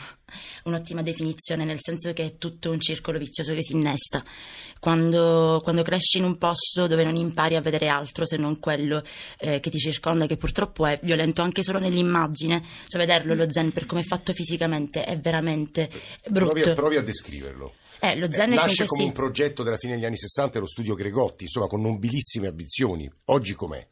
un'ottima 0.63 1.01
definizione, 1.01 1.65
nel 1.65 1.79
senso 1.79 2.13
che 2.13 2.25
è 2.25 2.37
tutto 2.37 2.71
un 2.71 2.79
circolo 2.79 3.17
vizioso 3.17 3.53
che 3.53 3.63
si 3.63 3.73
innesta. 3.73 4.23
Quando, 4.79 5.61
quando 5.63 5.81
cresci 5.81 6.17
in 6.17 6.25
un 6.25 6.37
posto 6.37 6.87
dove 6.87 7.03
non 7.03 7.15
impari 7.15 7.55
a 7.55 7.61
vedere 7.61 7.87
altro 7.87 8.25
se 8.25 8.35
non 8.35 8.59
quello 8.59 9.01
eh, 9.39 9.59
che 9.59 9.69
ti 9.69 9.77
circonda, 9.77 10.25
che 10.25 10.35
purtroppo 10.35 10.85
è 10.85 10.99
violento 11.01 11.41
anche 11.41 11.63
solo 11.63 11.79
nell'immagine, 11.79 12.61
cioè 12.87 12.99
vederlo 12.99 13.33
lo 13.33 13.49
zen 13.49 13.71
per 13.71 13.85
come 13.85 14.01
è 14.01 14.03
fatto 14.03 14.33
fisicamente 14.33 15.05
è 15.05 15.17
veramente 15.19 15.89
brutto. 16.27 16.53
Provi 16.53 16.69
a, 16.69 16.73
provi 16.73 16.95
a 16.97 17.01
descriverlo. 17.01 17.73
Eh, 17.99 18.17
lo 18.17 18.29
zen 18.29 18.51
è 18.51 18.55
con 18.55 18.55
nasce 18.55 18.75
questi... 18.75 18.87
come 18.87 19.03
un 19.05 19.11
progetto 19.13 19.63
della 19.63 19.77
fine 19.77 19.95
degli 19.95 20.05
anni 20.05 20.17
60 20.17 20.59
lo 20.59 20.67
studio 20.67 20.95
Gregotti, 20.95 21.43
insomma 21.43 21.67
con 21.67 21.81
nobilissime 21.81 22.47
ambizioni. 22.47 23.09
Oggi 23.25 23.53
com'è? 23.53 23.87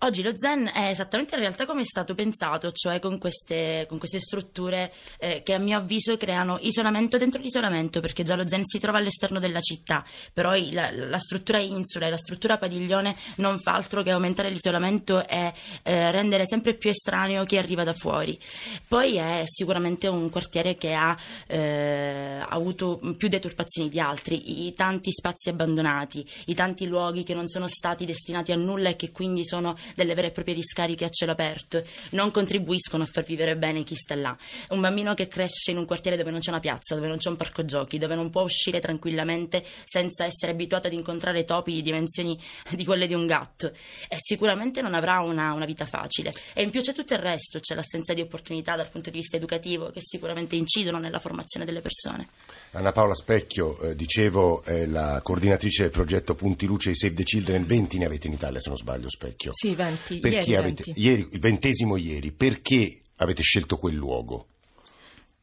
Oggi 0.00 0.22
lo 0.22 0.32
Zen 0.36 0.70
è 0.72 0.86
esattamente 0.90 1.34
in 1.34 1.40
realtà 1.40 1.66
come 1.66 1.80
è 1.80 1.84
stato 1.84 2.14
pensato, 2.14 2.70
cioè 2.70 3.00
con 3.00 3.18
queste, 3.18 3.84
con 3.88 3.98
queste 3.98 4.20
strutture 4.20 4.92
eh, 5.18 5.42
che 5.42 5.54
a 5.54 5.58
mio 5.58 5.76
avviso 5.76 6.16
creano 6.16 6.56
isolamento 6.60 7.18
dentro 7.18 7.40
l'isolamento, 7.40 7.98
perché 7.98 8.22
già 8.22 8.36
lo 8.36 8.46
Zen 8.46 8.64
si 8.64 8.78
trova 8.78 8.98
all'esterno 8.98 9.40
della 9.40 9.58
città, 9.60 10.04
però 10.32 10.54
la, 10.70 10.92
la 10.92 11.18
struttura 11.18 11.58
insula 11.58 12.06
e 12.06 12.10
la 12.10 12.16
struttura 12.16 12.58
padiglione 12.58 13.16
non 13.38 13.58
fa 13.58 13.74
altro 13.74 14.02
che 14.02 14.12
aumentare 14.12 14.50
l'isolamento 14.50 15.26
e 15.26 15.52
eh, 15.82 16.12
rendere 16.12 16.46
sempre 16.46 16.74
più 16.74 16.90
estraneo 16.90 17.42
chi 17.42 17.56
arriva 17.56 17.82
da 17.82 17.92
fuori. 17.92 18.38
Poi 18.86 19.16
è 19.16 19.42
sicuramente 19.46 20.06
un 20.06 20.30
quartiere 20.30 20.74
che 20.74 20.94
ha 20.94 21.16
eh, 21.48 22.38
avuto 22.48 23.00
più 23.16 23.26
deturpazioni 23.26 23.88
di 23.88 23.98
altri, 23.98 24.66
i 24.68 24.74
tanti 24.74 25.10
spazi 25.10 25.48
abbandonati, 25.48 26.24
i 26.46 26.54
tanti 26.54 26.86
luoghi 26.86 27.24
che 27.24 27.34
non 27.34 27.48
sono 27.48 27.66
stati 27.66 28.04
destinati 28.04 28.52
a 28.52 28.56
nulla 28.56 28.90
e 28.90 28.96
che 28.96 29.10
quindi 29.10 29.44
sono 29.44 29.76
delle 29.94 30.14
vere 30.14 30.28
e 30.28 30.30
proprie 30.30 30.54
discariche 30.54 31.04
a 31.04 31.08
cielo 31.08 31.32
aperto, 31.32 31.82
non 32.10 32.30
contribuiscono 32.30 33.02
a 33.02 33.06
far 33.06 33.24
vivere 33.24 33.56
bene 33.56 33.84
chi 33.84 33.94
sta 33.94 34.14
là. 34.14 34.36
Un 34.70 34.80
bambino 34.80 35.14
che 35.14 35.28
cresce 35.28 35.70
in 35.70 35.78
un 35.78 35.86
quartiere 35.86 36.16
dove 36.16 36.30
non 36.30 36.40
c'è 36.40 36.50
una 36.50 36.60
piazza, 36.60 36.94
dove 36.94 37.08
non 37.08 37.18
c'è 37.18 37.28
un 37.28 37.36
parco 37.36 37.64
giochi, 37.64 37.98
dove 37.98 38.14
non 38.14 38.30
può 38.30 38.42
uscire 38.42 38.80
tranquillamente 38.80 39.64
senza 39.84 40.24
essere 40.24 40.52
abituato 40.52 40.86
ad 40.86 40.92
incontrare 40.92 41.44
topi 41.44 41.72
di 41.72 41.82
dimensioni 41.82 42.38
di 42.70 42.84
quelle 42.84 43.06
di 43.06 43.14
un 43.14 43.26
gatto, 43.26 43.72
e 44.08 44.16
sicuramente 44.18 44.80
non 44.80 44.94
avrà 44.94 45.20
una, 45.20 45.52
una 45.52 45.64
vita 45.64 45.84
facile. 45.84 46.32
E 46.54 46.62
in 46.62 46.70
più 46.70 46.80
c'è 46.80 46.92
tutto 46.92 47.14
il 47.14 47.20
resto, 47.20 47.60
c'è 47.60 47.74
l'assenza 47.74 48.14
di 48.14 48.20
opportunità 48.20 48.76
dal 48.76 48.88
punto 48.88 49.10
di 49.10 49.16
vista 49.16 49.36
educativo 49.36 49.90
che 49.90 50.00
sicuramente 50.02 50.56
incidono 50.56 50.98
nella 50.98 51.18
formazione 51.18 51.64
delle 51.64 51.80
persone. 51.80 52.28
Anna 52.72 52.92
Paola 52.92 53.14
Specchio, 53.14 53.80
eh, 53.80 53.94
dicevo, 53.94 54.62
è 54.62 54.84
la 54.86 55.20
coordinatrice 55.22 55.82
del 55.82 55.90
progetto 55.90 56.34
Punti 56.34 56.66
Luce 56.66 56.90
di 56.90 56.96
Save 56.96 57.14
the 57.14 57.22
Children, 57.22 57.66
20 57.66 57.98
ne 57.98 58.04
avete 58.04 58.26
in 58.26 58.34
Italia 58.34 58.60
se 58.60 58.68
non 58.68 58.76
sbaglio 58.76 59.08
Specchio. 59.08 59.50
Sì, 59.54 59.74
20, 59.78 60.18
Perché 60.18 60.38
ieri 60.38 60.56
avete, 60.56 60.82
20. 60.84 61.00
ieri, 61.00 61.28
il 61.30 61.38
ventesimo 61.40 61.96
ieri, 61.96 62.32
perché 62.32 63.00
avete 63.16 63.42
scelto 63.42 63.78
quel 63.78 63.94
luogo? 63.94 64.46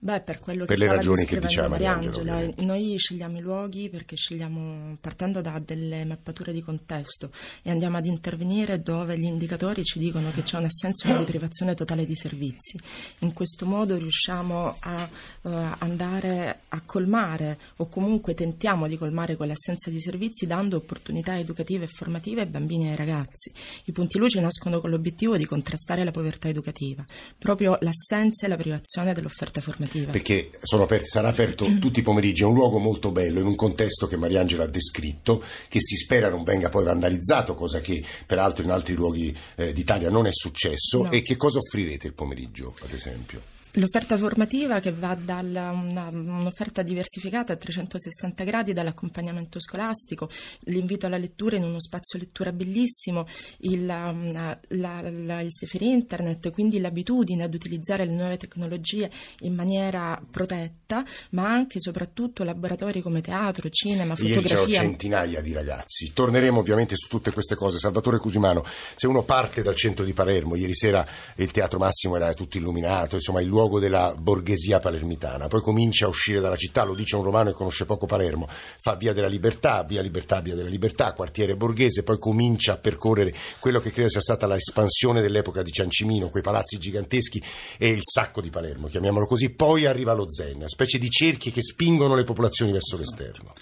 Beh, 0.06 0.22
per 0.22 0.38
quello 0.38 0.66
Per 0.66 0.78
che 0.78 0.84
le 0.84 0.92
ragioni 0.92 1.26
che 1.26 1.40
diceva 1.40 1.68
Mariangela, 1.68 2.34
Mariangela, 2.34 2.64
noi 2.68 2.96
scegliamo 2.96 3.40
i 3.40 3.42
luoghi 3.42 3.90
perché 3.90 4.16
scegliamo 4.16 4.98
partendo 5.02 5.42
da 5.42 5.60
delle 5.66 6.06
mappature 6.06 6.54
di 6.54 6.62
contesto 6.62 7.32
e 7.64 7.72
andiamo 7.72 7.98
ad 7.98 8.06
intervenire 8.06 8.84
dove 8.84 9.18
gli 9.18 9.24
indicatori 9.24 9.84
ci 9.84 9.98
dicono 9.98 10.30
che 10.30 10.44
c'è 10.44 10.60
un'assenza 10.60 11.08
e 11.08 11.12
una 11.12 11.20
deprivazione 11.22 11.74
totale 11.74 12.06
di 12.06 12.16
servizi. 12.16 12.78
In 13.22 13.34
questo 13.34 13.66
modo 13.66 13.98
riusciamo 13.98 14.76
a 14.80 15.10
eh, 15.42 15.50
andare 15.80 16.60
a 16.68 16.82
colmare 16.86 17.58
o 17.78 17.88
comunque 17.90 18.36
tentiamo 18.36 18.88
di 18.88 18.98
colmare 18.98 19.36
quell'assenza 19.36 19.90
di 19.90 20.00
servizi 20.00 20.46
dando 20.46 20.78
opportunità 20.78 21.36
educative 21.36 21.86
e 21.86 21.88
formative 21.88 22.42
ai 22.42 22.48
bambini 22.48 22.86
e 22.86 22.90
ai 22.90 22.96
ragazzi. 22.96 23.52
I 23.86 23.92
punti 23.92 24.20
luce 24.20 24.40
nascono 24.40 24.80
con 24.80 24.92
l'obiettivo 24.92 25.36
di 25.36 25.46
contrastare 25.46 26.04
la 26.04 26.12
povertà 26.12 26.48
educativa, 26.48 27.04
proprio 27.40 27.80
l'assenza 27.82 28.46
e 28.46 28.50
la 28.50 28.56
privazione 28.56 29.12
dell'offerta 29.12 29.62
formativa. 29.62 29.94
Perché 30.04 30.50
sono 30.62 30.84
aperti- 30.84 31.08
sarà 31.08 31.30
aperto 31.30 31.66
tutti 31.80 32.00
i 32.00 32.04
pomeriggi, 32.04 32.44
è 32.44 32.46
un 32.46 32.54
luogo 32.54 32.78
molto 32.78 33.12
bello, 33.12 33.40
in 33.40 33.48
un 33.48 33.56
contesto 33.56 34.08
che 34.08 34.18
Mariangela 34.18 34.64
ha 34.64 34.68
descritto, 34.68 35.42
che 35.68 35.80
si 35.80 35.96
spera 35.96 36.30
non 36.30 36.44
venga 36.44 36.70
poi 36.70 36.84
vandalizzato, 36.84 37.56
cosa 37.56 37.80
che 37.82 38.04
peraltro 38.26 38.64
in 38.64 38.72
altri 38.72 38.94
luoghi 38.94 39.36
eh, 39.56 39.74
d'Italia 39.74 40.10
non 40.10 40.28
è 40.28 40.32
successo. 40.32 41.04
No. 41.04 41.12
E 41.12 41.22
che 41.22 41.36
cosa 41.36 41.60
offrirete 41.60 42.08
il 42.08 42.14
pomeriggio, 42.14 42.74
ad 42.84 42.94
esempio? 42.94 43.54
L'offerta 43.78 44.18
formativa 44.18 44.80
che 44.80 44.92
va 44.94 45.16
da 45.16 45.42
un'offerta 45.42 46.82
diversificata 46.82 47.54
a 47.54 47.56
360 47.58 48.44
gradi 48.46 48.72
dall'accompagnamento 48.72 49.60
scolastico, 49.60 50.30
l'invito 50.66 51.06
alla 51.08 51.18
lettura 51.18 51.58
in 51.58 51.64
uno 51.64 51.82
spazio 51.82 52.18
lettura 52.18 52.54
bellissimo, 52.54 53.26
il, 53.60 53.86
la- 53.86 54.58
la- 54.70 55.40
il 55.42 55.48
safer 55.50 55.82
internet, 55.82 56.52
quindi 56.52 56.80
l'abitudine 56.80 57.44
ad 57.44 57.54
utilizzare 57.54 58.06
le 58.06 58.14
nuove 58.14 58.38
tecnologie 58.38 59.10
in 59.40 59.54
maniera 59.54 60.22
protetta, 60.32 61.04
ma 61.32 61.50
anche 61.52 61.78
e 61.78 61.82
soprattutto 61.82 62.44
laboratori 62.46 63.02
come 63.02 63.20
teatro, 63.20 63.70
cinema, 63.70 64.14
Ieri 64.18 64.28
c'erano 64.28 64.42
fotografia. 64.48 64.80
centinaia 64.80 65.42
di 65.42 65.52
ragazzi. 65.52 66.14
Torneremo 66.14 66.60
ovviamente 66.60 66.96
su 66.96 67.10
tutte 67.10 67.32
queste 67.34 67.56
cose. 67.56 67.78
Salvatore 67.78 68.20
Cusimano, 68.20 68.64
se 68.66 69.06
uno 69.08 69.24
parte 69.24 69.62
dal 69.64 69.76
centro 69.76 70.06
di 70.06 70.14
Palermo, 70.14 70.56
ieri 70.56 70.74
sera 70.74 71.06
il 71.36 71.52
Teatro 71.52 71.78
Massimo 71.78 72.16
era 72.16 72.34
tutto 72.34 72.58
illuminato, 72.58 73.16
insomma 73.16 73.42
il 73.42 73.48
luogo 73.48 73.64
della 73.80 74.16
borghesia 74.18 74.80
palermitana, 74.80 75.48
poi 75.48 75.62
comincia 75.62 76.06
a 76.06 76.10
uscire 76.10 76.40
dalla 76.40 76.56
città, 76.56 76.84
lo 76.84 76.94
dice 76.94 77.16
un 77.16 77.24
romano 77.24 77.50
che 77.50 77.56
conosce 77.56 77.86
poco 77.86 78.06
Palermo, 78.06 78.48
fa 78.48 78.96
via 78.96 79.14
della 79.14 79.28
libertà, 79.28 79.84
via 79.84 80.02
libertà, 80.02 80.42
via 80.42 80.56
della 80.56 80.70
libertà, 80.70 81.14
quartiere 81.14 81.56
borghese, 81.56 82.04
poi 82.04 82.18
comincia 82.18 82.74
a 82.74 82.78
percorrere 82.78 83.34
quello 83.60 83.80
che 83.80 83.92
credo 83.92 84.10
sia 84.10 84.22
stata 84.22 84.48
l'espansione 84.48 85.22
dell'epoca 85.22 85.64
di 85.64 85.72
Ciancimino, 85.72 86.30
quei 86.30 86.44
palazzi 86.44 86.78
giganteschi 86.78 87.42
e 87.78 87.90
il 87.90 88.02
sacco 88.02 88.42
di 88.42 88.50
Palermo, 88.50 88.88
chiamiamolo 88.88 89.26
così, 89.26 89.50
poi 89.50 89.86
arriva 89.86 90.14
lo 90.14 90.30
Zen, 90.30 90.58
una 90.58 90.68
specie 90.68 90.98
di 90.98 91.10
cerchi 91.10 91.52
che 91.52 91.62
spingono 91.62 92.16
le 92.16 92.24
popolazioni 92.24 92.72
verso 92.72 92.98
l'esterno. 92.98 93.54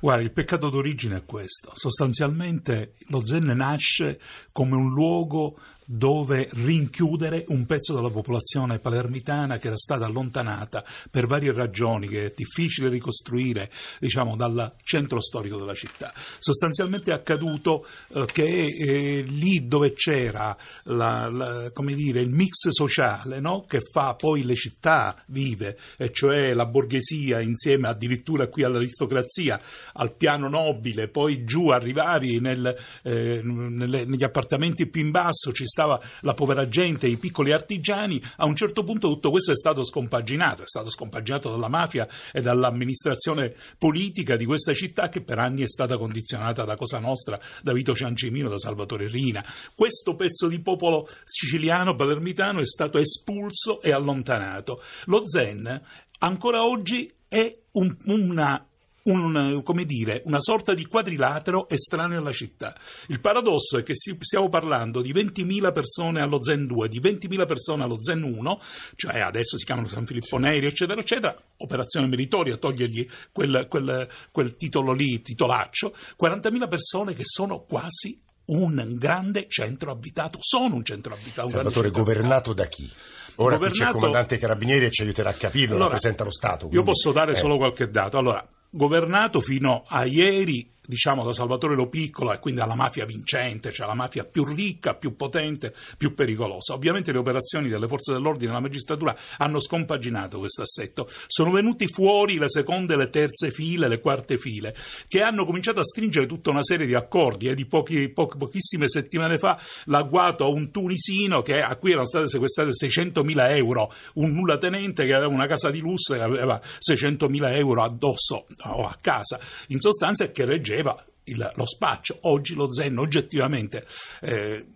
Guarda, 0.00 0.22
il 0.22 0.32
peccato 0.32 0.70
d'origine 0.70 1.18
è 1.18 1.24
questo. 1.26 1.72
Sostanzialmente 1.74 2.94
lo 3.08 3.24
Zen 3.24 3.44
nasce 3.44 4.18
come 4.52 4.74
un 4.74 4.90
luogo 4.92 5.58
dove 5.92 6.48
rinchiudere 6.52 7.44
un 7.48 7.66
pezzo 7.66 7.94
della 7.94 8.10
popolazione 8.10 8.78
palermitana 8.78 9.58
che 9.58 9.66
era 9.66 9.76
stata 9.76 10.04
allontanata 10.04 10.84
per 11.10 11.26
varie 11.26 11.52
ragioni 11.52 12.06
che 12.06 12.26
è 12.26 12.32
difficile 12.34 12.88
ricostruire 12.88 13.68
diciamo, 13.98 14.36
dal 14.36 14.72
centro 14.84 15.20
storico 15.20 15.58
della 15.58 15.74
città. 15.74 16.12
Sostanzialmente 16.38 17.10
è 17.10 17.14
accaduto 17.14 17.84
eh, 18.14 18.24
che 18.26 18.66
eh, 18.66 19.22
lì 19.22 19.66
dove 19.66 19.92
c'era 19.92 20.56
la- 20.84 21.28
la- 21.28 21.72
dire, 21.94 22.20
il 22.20 22.30
mix 22.30 22.68
sociale 22.68 23.40
no? 23.40 23.64
che 23.66 23.80
fa 23.80 24.14
poi 24.14 24.44
le 24.44 24.54
città 24.54 25.20
vive, 25.26 25.76
e 25.96 26.12
cioè 26.12 26.54
la 26.54 26.66
borghesia 26.66 27.40
insieme 27.40 27.88
addirittura 27.88 28.46
qui 28.46 28.62
all'aristocrazia, 28.62 29.60
al 29.94 30.14
piano 30.14 30.48
nobile, 30.48 31.08
poi 31.08 31.44
giù 31.44 31.68
arrivavi 31.68 32.38
nel, 32.38 32.76
eh, 33.02 33.40
nelle- 33.42 34.04
negli 34.04 34.22
appartamenti 34.22 34.86
più 34.86 35.00
in 35.02 35.10
basso, 35.10 35.52
ci 35.52 35.66
stava 35.80 35.98
la 36.20 36.34
povera 36.34 36.68
gente, 36.68 37.06
i 37.06 37.16
piccoli 37.16 37.52
artigiani, 37.52 38.22
a 38.36 38.44
un 38.44 38.54
certo 38.54 38.84
punto 38.84 39.08
tutto 39.08 39.30
questo 39.30 39.52
è 39.52 39.56
stato 39.56 39.82
scompaginato, 39.82 40.62
è 40.62 40.66
stato 40.66 40.90
scompaginato 40.90 41.48
dalla 41.48 41.68
mafia 41.68 42.06
e 42.32 42.42
dall'amministrazione 42.42 43.54
politica 43.78 44.36
di 44.36 44.44
questa 44.44 44.74
città 44.74 45.08
che 45.08 45.22
per 45.22 45.38
anni 45.38 45.62
è 45.62 45.68
stata 45.68 45.96
condizionata 45.96 46.64
da 46.64 46.76
Cosa 46.76 46.98
Nostra, 46.98 47.40
da 47.62 47.72
Vito 47.72 47.94
Ciancimino, 47.94 48.50
da 48.50 48.58
Salvatore 48.58 49.08
Rina. 49.08 49.42
Questo 49.74 50.16
pezzo 50.16 50.48
di 50.48 50.60
popolo 50.60 51.08
siciliano, 51.24 51.96
palermitano, 51.96 52.60
è 52.60 52.66
stato 52.66 52.98
espulso 52.98 53.80
e 53.80 53.92
allontanato. 53.92 54.82
Lo 55.06 55.26
Zen 55.26 55.80
ancora 56.18 56.62
oggi 56.62 57.10
è 57.26 57.56
un- 57.72 57.96
una 58.06 58.69
un, 59.04 59.62
come 59.64 59.84
dire, 59.84 60.22
una 60.26 60.40
sorta 60.40 60.74
di 60.74 60.86
quadrilatero 60.86 61.68
estraneo 61.68 62.18
alla 62.20 62.32
città. 62.32 62.74
Il 63.08 63.20
paradosso 63.20 63.78
è 63.78 63.82
che 63.82 63.94
stiamo 63.94 64.48
parlando 64.48 65.00
di 65.00 65.12
20.000 65.12 65.72
persone 65.72 66.20
allo 66.20 66.42
Zen 66.44 66.66
2, 66.66 66.88
di 66.88 67.00
20.000 67.00 67.46
persone 67.46 67.82
allo 67.82 68.02
Zen 68.02 68.22
1, 68.22 68.60
cioè 68.96 69.20
adesso 69.20 69.56
si 69.56 69.64
chiamano 69.64 69.88
San 69.88 70.06
Filippo 70.06 70.36
Neri, 70.38 70.66
eccetera, 70.66 71.00
eccetera, 71.00 71.36
operazione 71.58 72.06
meritoria, 72.06 72.56
togliergli 72.56 73.08
quel, 73.32 73.66
quel- 73.68 74.08
quel 74.30 74.56
titolo 74.56 74.92
lì, 74.92 75.22
titolaccio, 75.22 75.94
40.000 76.20 76.68
persone 76.68 77.14
che 77.14 77.24
sono 77.24 77.60
quasi 77.64 78.20
un 78.46 78.96
grande 78.98 79.46
centro 79.48 79.92
abitato, 79.92 80.38
sono 80.40 80.74
un 80.74 80.84
centro 80.84 81.14
abitato. 81.14 81.46
un 81.46 81.52
Salvatore, 81.54 81.90
governato 81.90 82.52
da 82.52 82.66
chi? 82.66 82.90
Ora 83.36 83.56
qui 83.56 83.66
c'è 83.66 83.70
il 83.70 83.76
Governato- 83.78 83.98
comandante 83.98 84.38
carabinieri 84.38 84.84
e 84.86 84.90
ci 84.90 85.02
aiuterà 85.02 85.30
a 85.30 85.34
capirlo, 85.34 85.76
Allora, 85.76 85.84
rappresenta 85.84 86.24
lo 86.24 86.32
Stato. 86.32 86.64
Io 86.64 86.68
quindi- 86.70 86.86
posso 86.90 87.12
dare 87.12 87.32
eh. 87.32 87.36
solo 87.36 87.56
qualche 87.56 87.88
dato. 87.88 88.18
Allora, 88.18 88.46
governato 88.70 89.40
fino 89.40 89.84
a 89.88 90.06
ieri 90.06 90.70
diciamo 90.86 91.24
da 91.24 91.32
Salvatore 91.32 91.74
Lo 91.74 91.88
Piccolo 91.88 92.32
e 92.32 92.38
quindi 92.38 92.60
alla 92.60 92.74
mafia 92.74 93.04
vincente, 93.04 93.72
cioè 93.72 93.86
la 93.86 93.94
mafia 93.94 94.24
più 94.24 94.44
ricca, 94.44 94.94
più 94.94 95.14
potente, 95.14 95.74
più 95.96 96.14
pericolosa. 96.14 96.74
Ovviamente 96.74 97.12
le 97.12 97.18
operazioni 97.18 97.68
delle 97.68 97.86
forze 97.86 98.12
dell'ordine 98.12 98.44
e 98.44 98.48
della 98.48 98.60
magistratura 98.60 99.16
hanno 99.38 99.60
scompaginato 99.60 100.38
questo 100.38 100.62
assetto. 100.62 101.08
Sono 101.26 101.50
venuti 101.50 101.86
fuori 101.86 102.38
le 102.38 102.48
seconde, 102.48 102.96
le 102.96 103.08
terze 103.08 103.50
file, 103.50 103.88
le 103.88 104.00
quarte 104.00 104.38
file, 104.38 104.74
che 105.06 105.22
hanno 105.22 105.44
cominciato 105.44 105.80
a 105.80 105.84
stringere 105.84 106.26
tutta 106.26 106.50
una 106.50 106.64
serie 106.64 106.86
di 106.86 106.94
accordi. 106.94 107.46
E 107.46 107.54
di 107.54 107.66
pochi, 107.66 108.08
pochi, 108.08 108.36
pochissime 108.36 108.88
settimane 108.88 109.38
fa 109.38 109.60
l'agguato 109.84 110.44
a 110.44 110.48
un 110.48 110.70
tunisino 110.70 111.42
che, 111.42 111.62
a 111.62 111.76
cui 111.76 111.92
erano 111.92 112.06
state 112.06 112.28
sequestrate 112.28 112.70
600.000 112.70 113.56
euro, 113.56 113.92
un 114.14 114.32
nullatenente 114.32 115.06
che 115.06 115.14
aveva 115.14 115.32
una 115.32 115.46
casa 115.46 115.70
di 115.70 115.80
lusso 115.80 116.14
e 116.14 116.20
aveva 116.20 116.60
600.000 116.60 117.54
euro 117.54 117.82
addosso 117.82 118.46
o 118.64 118.86
a 118.86 118.96
casa. 119.00 119.38
In 119.68 119.80
sostanza 119.80 120.30
che 120.30 120.44
reggeva 120.44 120.79
il, 121.24 121.52
lo 121.54 121.66
spaccio. 121.66 122.18
Oggi 122.22 122.54
lo 122.54 122.72
Zen 122.72 122.98
oggettivamente 122.98 123.86
eh, 124.20 124.66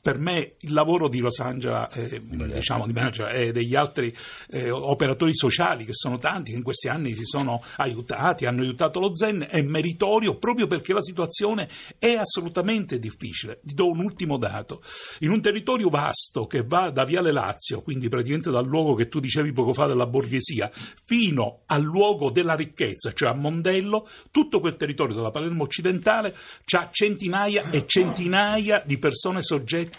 per 0.00 0.18
me 0.18 0.54
il 0.60 0.72
lavoro 0.72 1.08
di 1.08 1.20
Rosangela, 1.20 1.90
eh, 1.90 2.20
diciamo, 2.20 2.86
di 2.86 2.92
manager 2.92 3.34
e 3.34 3.52
degli 3.52 3.74
altri 3.74 4.14
eh, 4.48 4.70
operatori 4.70 5.34
sociali, 5.36 5.84
che 5.84 5.92
sono 5.92 6.18
tanti, 6.18 6.50
che 6.50 6.56
in 6.56 6.62
questi 6.62 6.88
anni 6.88 7.14
si 7.14 7.24
sono 7.24 7.62
aiutati, 7.76 8.46
hanno 8.46 8.62
aiutato 8.62 8.98
lo 8.98 9.14
Zen, 9.14 9.46
è 9.48 9.60
meritorio 9.62 10.36
proprio 10.36 10.66
perché 10.66 10.92
la 10.92 11.02
situazione 11.02 11.68
è 11.98 12.14
assolutamente 12.14 12.98
difficile. 12.98 13.60
Ti 13.62 13.74
do 13.74 13.88
un 13.88 14.00
ultimo 14.00 14.38
dato. 14.38 14.82
In 15.20 15.30
un 15.30 15.42
territorio 15.42 15.88
vasto 15.90 16.46
che 16.46 16.62
va 16.64 16.90
da 16.90 17.04
Viale 17.04 17.32
Lazio, 17.32 17.82
quindi 17.82 18.08
praticamente 18.08 18.50
dal 18.50 18.66
luogo 18.66 18.94
che 18.94 19.08
tu 19.08 19.20
dicevi 19.20 19.52
poco 19.52 19.74
fa 19.74 19.86
della 19.86 20.06
borghesia, 20.06 20.70
fino 21.04 21.62
al 21.66 21.82
luogo 21.82 22.30
della 22.30 22.54
ricchezza, 22.54 23.12
cioè 23.12 23.30
a 23.30 23.34
Mondello, 23.34 24.08
tutto 24.30 24.60
quel 24.60 24.76
territorio 24.76 25.14
della 25.14 25.30
Palermo 25.30 25.64
occidentale 25.64 26.34
ha 26.72 26.88
centinaia 26.90 27.70
e 27.70 27.84
centinaia 27.86 28.82
di 28.86 28.96
persone 28.98 29.42
soggette 29.42 29.89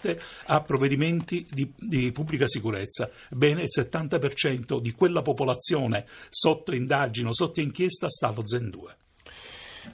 a 0.45 0.61
provvedimenti 0.61 1.45
di, 1.49 1.71
di, 1.75 2.11
pubblica 2.11 2.47
sicurezza. 2.47 3.09
Bene, 3.29 3.63
il 3.63 3.69
70% 3.75 4.79
di 4.79 4.91
quella 4.93 5.21
popolazione 5.21 6.05
sotto 6.29 6.73
indagine 6.73 7.29
sotto 7.33 7.61
inchiesta 7.61 8.09
sta 8.09 8.27
allo 8.27 8.47
Zen 8.47 8.69
2. 8.69 8.95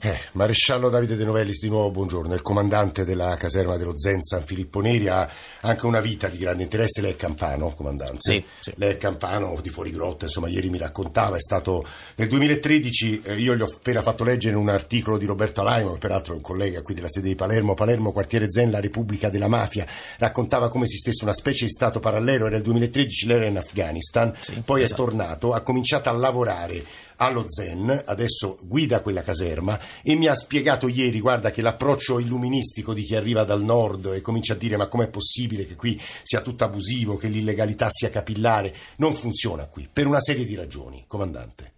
Eh, 0.00 0.18
Maresciallo 0.32 0.90
Davide 0.90 1.16
De 1.16 1.24
Novellis, 1.24 1.60
di 1.60 1.68
nuovo 1.70 1.90
buongiorno. 1.90 2.34
Il 2.34 2.42
comandante 2.42 3.04
della 3.04 3.36
caserma 3.36 3.78
dello 3.78 3.98
Zen 3.98 4.20
San 4.20 4.42
Filippo 4.42 4.80
Neri 4.80 5.08
ha 5.08 5.28
anche 5.62 5.86
una 5.86 6.00
vita 6.00 6.28
di 6.28 6.36
grande 6.36 6.62
interesse. 6.62 7.00
Lei 7.00 7.12
è 7.12 7.16
campano, 7.16 7.74
comandante? 7.74 8.18
Sì, 8.20 8.44
sì. 8.60 8.72
Lei 8.76 8.92
è 8.92 8.96
campano 8.98 9.58
di 9.62 9.70
fuori 9.70 9.90
grotta, 9.90 10.26
insomma, 10.26 10.48
ieri 10.48 10.68
mi 10.68 10.76
raccontava. 10.76 11.36
È 11.36 11.40
stato 11.40 11.84
nel 12.16 12.28
2013, 12.28 13.22
eh, 13.24 13.36
io 13.36 13.56
gli 13.56 13.62
ho 13.62 13.64
appena 13.64 14.02
fatto 14.02 14.24
leggere 14.24 14.56
un 14.56 14.68
articolo 14.68 15.16
di 15.16 15.24
Roberto 15.24 15.62
Alaimo, 15.62 15.96
peraltro 15.96 16.34
è 16.34 16.36
un 16.36 16.42
collega 16.42 16.82
qui 16.82 16.94
della 16.94 17.08
sede 17.08 17.28
di 17.28 17.34
Palermo. 17.34 17.72
Palermo, 17.72 18.12
quartiere 18.12 18.50
Zen, 18.50 18.70
la 18.70 18.80
Repubblica 18.80 19.30
della 19.30 19.48
Mafia. 19.48 19.86
Raccontava 20.18 20.68
come 20.68 20.84
esistesse 20.84 21.24
una 21.24 21.32
specie 21.32 21.64
di 21.64 21.70
stato 21.70 21.98
parallelo. 21.98 22.46
Era 22.46 22.56
il 22.56 22.62
2013, 22.62 23.26
lei 23.26 23.36
era 23.38 23.46
in 23.46 23.56
Afghanistan, 23.56 24.34
sì, 24.38 24.60
poi 24.62 24.82
esatto. 24.82 25.02
è 25.02 25.04
tornato, 25.06 25.52
ha 25.54 25.62
cominciato 25.62 26.10
a 26.10 26.12
lavorare 26.12 26.84
allo 27.20 27.44
Zen, 27.48 28.02
adesso 28.06 28.58
guida 28.62 29.00
quella 29.00 29.22
caserma 29.22 29.78
e 30.02 30.14
mi 30.14 30.26
ha 30.26 30.34
spiegato 30.34 30.88
ieri, 30.88 31.20
guarda 31.20 31.50
che 31.50 31.62
l'approccio 31.62 32.18
illuministico 32.18 32.92
di 32.92 33.02
chi 33.02 33.14
arriva 33.16 33.44
dal 33.44 33.62
nord 33.62 34.12
e 34.14 34.20
comincia 34.20 34.54
a 34.54 34.56
dire 34.56 34.76
ma 34.76 34.86
com'è 34.86 35.08
possibile 35.08 35.66
che 35.66 35.74
qui 35.74 36.00
sia 36.22 36.40
tutto 36.40 36.64
abusivo, 36.64 37.16
che 37.16 37.28
l'illegalità 37.28 37.88
sia 37.90 38.10
capillare, 38.10 38.74
non 38.96 39.14
funziona 39.14 39.66
qui, 39.66 39.88
per 39.92 40.06
una 40.06 40.20
serie 40.20 40.44
di 40.44 40.54
ragioni, 40.54 41.04
comandante. 41.06 41.72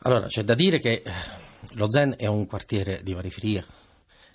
Allora, 0.00 0.26
c'è 0.26 0.42
da 0.42 0.54
dire 0.54 0.78
che 0.78 1.02
lo 1.72 1.90
Zen 1.90 2.14
è 2.18 2.26
un 2.26 2.46
quartiere 2.46 3.00
di 3.02 3.14
periferia 3.14 3.64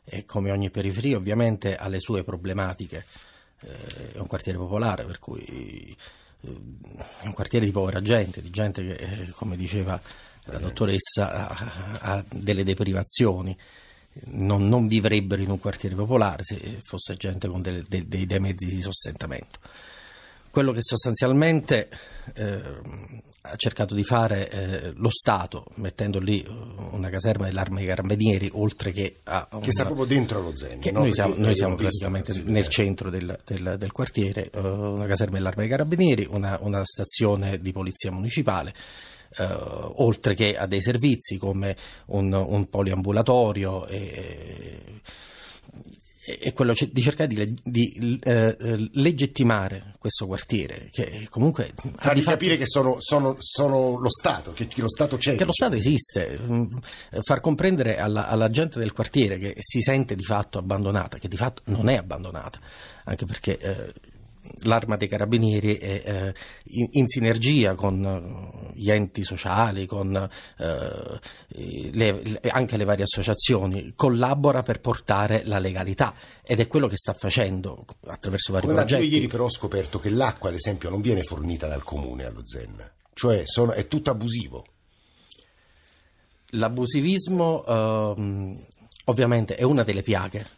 e 0.04 0.26
come 0.26 0.52
ogni 0.52 0.72
periferia 0.72 1.18
ovviamente 1.18 1.76
ha 1.76 1.88
le 1.88 2.00
sue 2.00 2.24
problematiche, 2.24 3.06
eh, 3.62 4.14
è 4.14 4.18
un 4.18 4.26
quartiere 4.26 4.58
popolare 4.58 5.06
per 5.06 5.20
cui 5.20 5.96
è 6.42 7.26
un 7.26 7.34
quartiere 7.34 7.66
di 7.66 7.72
povera 7.72 8.02
gente, 8.02 8.42
di 8.42 8.50
gente 8.50 8.82
che, 8.84 8.94
eh, 8.94 9.30
come 9.32 9.58
diceva 9.58 10.00
la 10.46 10.60
dottoressa, 10.60 11.50
ha, 11.50 12.00
ha 12.00 12.26
delle 12.30 12.64
deprivazioni. 12.64 13.58
Non, 14.22 14.68
non, 14.68 14.88
vivrebbero 14.88 15.42
in 15.42 15.52
un 15.52 15.60
quartiere 15.60 15.96
popolare 15.96 16.44
se 16.44 16.58
fosse 16.84 17.16
gente 17.16 17.48
con 17.48 17.62
dei, 17.62 17.84
dei, 17.88 18.26
dei 18.26 18.40
mezzi 18.40 18.66
di 18.66 18.82
sostentamento. 18.82 19.60
Quello 20.50 20.72
che 20.72 20.82
sostanzialmente 20.82 21.90
eh, 22.34 22.62
ha 23.42 23.56
cercato 23.56 23.96
di 23.96 24.04
fare 24.04 24.50
eh, 24.50 24.92
lo 24.96 25.10
Stato, 25.10 25.66
mettendo 25.76 26.20
lì 26.20 26.44
eh, 26.44 26.50
una 26.92 27.10
caserma 27.10 27.46
dell'arma 27.46 27.78
dei 27.78 27.88
carabinieri, 27.88 28.50
oltre 28.54 28.92
che 28.92 29.20
a... 29.24 29.48
Una, 29.52 29.62
che 29.62 29.72
sta 29.72 29.86
proprio 29.86 30.06
dentro 30.06 30.42
lo 30.42 30.56
Zen. 30.56 30.80
No? 30.92 31.00
Noi 31.00 31.14
siamo, 31.14 31.36
noi 31.38 31.56
siamo 31.56 31.76
praticamente 31.76 32.34
visto, 32.34 32.50
nel 32.50 32.68
centro 32.68 33.10
del, 33.10 33.40
del, 33.46 33.76
del 33.78 33.92
quartiere, 33.92 34.50
uh, 34.54 34.60
una 34.60 35.06
caserma 35.06 35.38
dell'arma 35.38 35.62
dei 35.62 35.72
carabinieri, 35.72 36.28
una, 36.30 36.58
una 36.62 36.84
stazione 36.84 37.60
di 37.60 37.72
polizia 37.72 38.12
municipale. 38.12 38.74
Uh, 39.38 39.94
oltre 39.98 40.34
che 40.34 40.58
a 40.58 40.66
dei 40.66 40.82
servizi 40.82 41.38
come 41.38 41.78
un, 42.08 42.34
un 42.34 42.68
poliambulatorio 42.68 43.86
e, 43.86 44.82
è 46.22 46.52
quello 46.54 46.74
di 46.74 47.02
cercare 47.02 47.28
di, 47.34 47.56
di 47.64 48.20
eh, 48.24 48.56
legittimare 48.94 49.96
questo 49.98 50.28
quartiere, 50.28 50.90
che 50.92 51.28
comunque... 51.30 51.74
Fargli 51.98 52.20
fatto... 52.20 52.32
capire 52.32 52.58
che 52.58 52.68
sono, 52.68 52.98
sono, 53.00 53.36
sono, 53.40 53.98
lo 53.98 54.10
Stato, 54.10 54.52
che, 54.52 54.68
lo 54.76 54.90
Stato 54.90 55.18
c'è. 55.18 55.36
Che 55.36 55.46
lo 55.46 55.54
Stato 55.54 55.76
esiste, 55.76 56.38
mm, 56.40 56.66
far 57.22 57.40
comprendere 57.40 57.98
alla, 57.98 58.28
alla, 58.28 58.50
gente 58.50 58.80
del 58.80 58.92
quartiere 58.92 59.38
che 59.38 59.56
si 59.60 59.82
sente 59.82 60.16
di 60.16 60.24
fatto 60.24 60.58
abbandonata, 60.58 61.18
che 61.18 61.30
di 61.30 61.38
fatto 61.38 61.62
non 61.66 61.88
è 61.88 61.96
abbandonata, 61.96 62.60
anche 63.06 63.26
perché... 63.26 63.58
Eh, 63.58 63.94
l'arma 64.64 64.98
dei 64.98 65.08
carabinieri 65.08 65.78
è 65.78 66.02
eh, 66.04 66.34
in, 66.66 66.88
in, 66.92 67.08
sinergia 67.08 67.76
con 67.76 68.04
uh, 68.04 68.72
gli 68.74 68.90
enti 68.92 69.24
sociali, 69.24 69.86
con 69.86 70.08
uh, 70.08 71.20
le, 71.48 72.22
le, 72.22 72.40
anche 72.50 72.78
le 72.78 72.84
varie 72.84 73.04
associazioni, 73.04 73.94
collabora 73.96 74.62
per 74.62 74.80
portare 74.82 75.44
la 75.46 75.60
legalità 75.60 76.14
ed 76.44 76.60
è 76.60 76.68
quello 76.68 76.88
che 76.88 76.98
sta 76.98 77.14
facendo 77.14 77.86
attraverso 78.08 78.52
vari 78.54 78.68
Come 78.68 78.78
progetti. 78.78 79.04
Io 79.04 79.10
ieri 79.10 79.28
però 79.28 79.46
ho 79.46 79.50
scoperto 79.50 80.00
che 80.00 80.10
l'acqua, 80.10 80.50
ad 80.50 80.56
esempio, 80.56 80.90
non 80.90 81.02
viene 81.02 81.24
fornita 81.24 81.68
dal 81.68 81.84
comune 81.84 82.26
allo 82.26 82.46
Zen, 82.46 82.92
cioè 83.14 83.44
sono, 83.46 83.72
è 83.72 83.88
tutto 83.88 84.12
abusivo. 84.12 84.66
L'abusivismo 86.54 87.64
uh, 87.66 88.66
ovviamente 89.06 89.56
è 89.56 89.64
una 89.64 89.84
delle 89.84 90.02
piaghe 90.02 90.58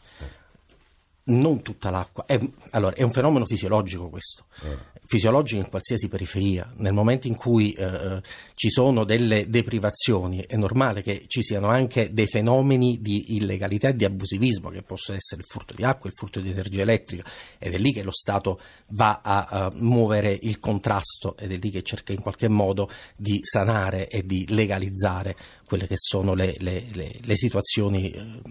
non 1.25 1.61
tutta 1.61 1.89
l'acqua. 1.89 2.25
È, 2.25 2.39
allora, 2.71 2.95
è 2.95 3.03
un 3.03 3.11
fenomeno 3.11 3.45
fisiologico 3.45 4.09
questo, 4.09 4.45
eh. 4.63 4.77
fisiologico 5.05 5.61
in 5.61 5.69
qualsiasi 5.69 6.07
periferia. 6.07 6.71
Nel 6.77 6.93
momento 6.93 7.27
in 7.27 7.35
cui 7.35 7.73
eh, 7.73 7.83
eh, 7.83 8.21
ci 8.55 8.69
sono 8.69 9.03
delle 9.03 9.47
deprivazioni, 9.49 10.43
è 10.47 10.55
normale 10.55 11.01
che 11.01 11.25
ci 11.27 11.43
siano 11.43 11.67
anche 11.67 12.11
dei 12.11 12.27
fenomeni 12.27 12.99
di 13.01 13.35
illegalità 13.35 13.89
e 13.89 13.95
di 13.95 14.05
abusivismo, 14.05 14.69
che 14.69 14.81
possono 14.81 15.17
essere 15.17 15.41
il 15.41 15.47
furto 15.47 15.73
di 15.73 15.83
acqua, 15.83 16.09
il 16.09 16.15
furto 16.15 16.39
di 16.39 16.49
energia 16.49 16.81
elettrica, 16.81 17.23
ed 17.59 17.73
è 17.73 17.77
lì 17.77 17.93
che 17.93 18.03
lo 18.03 18.11
Stato 18.11 18.59
va 18.89 19.21
a, 19.23 19.45
a 19.45 19.71
muovere 19.75 20.37
il 20.41 20.59
contrasto 20.59 21.37
ed 21.37 21.51
è 21.51 21.57
lì 21.57 21.69
che 21.69 21.83
cerca 21.83 22.13
in 22.13 22.21
qualche 22.21 22.47
modo 22.47 22.89
di 23.15 23.39
sanare 23.41 24.07
e 24.09 24.25
di 24.25 24.45
legalizzare 24.49 25.35
quelle 25.71 25.87
che 25.87 25.95
sono 25.97 26.33
le, 26.33 26.55
le, 26.59 26.87
le, 26.91 27.19
le 27.21 27.35
situazioni 27.37 28.11
eh, 28.11 28.41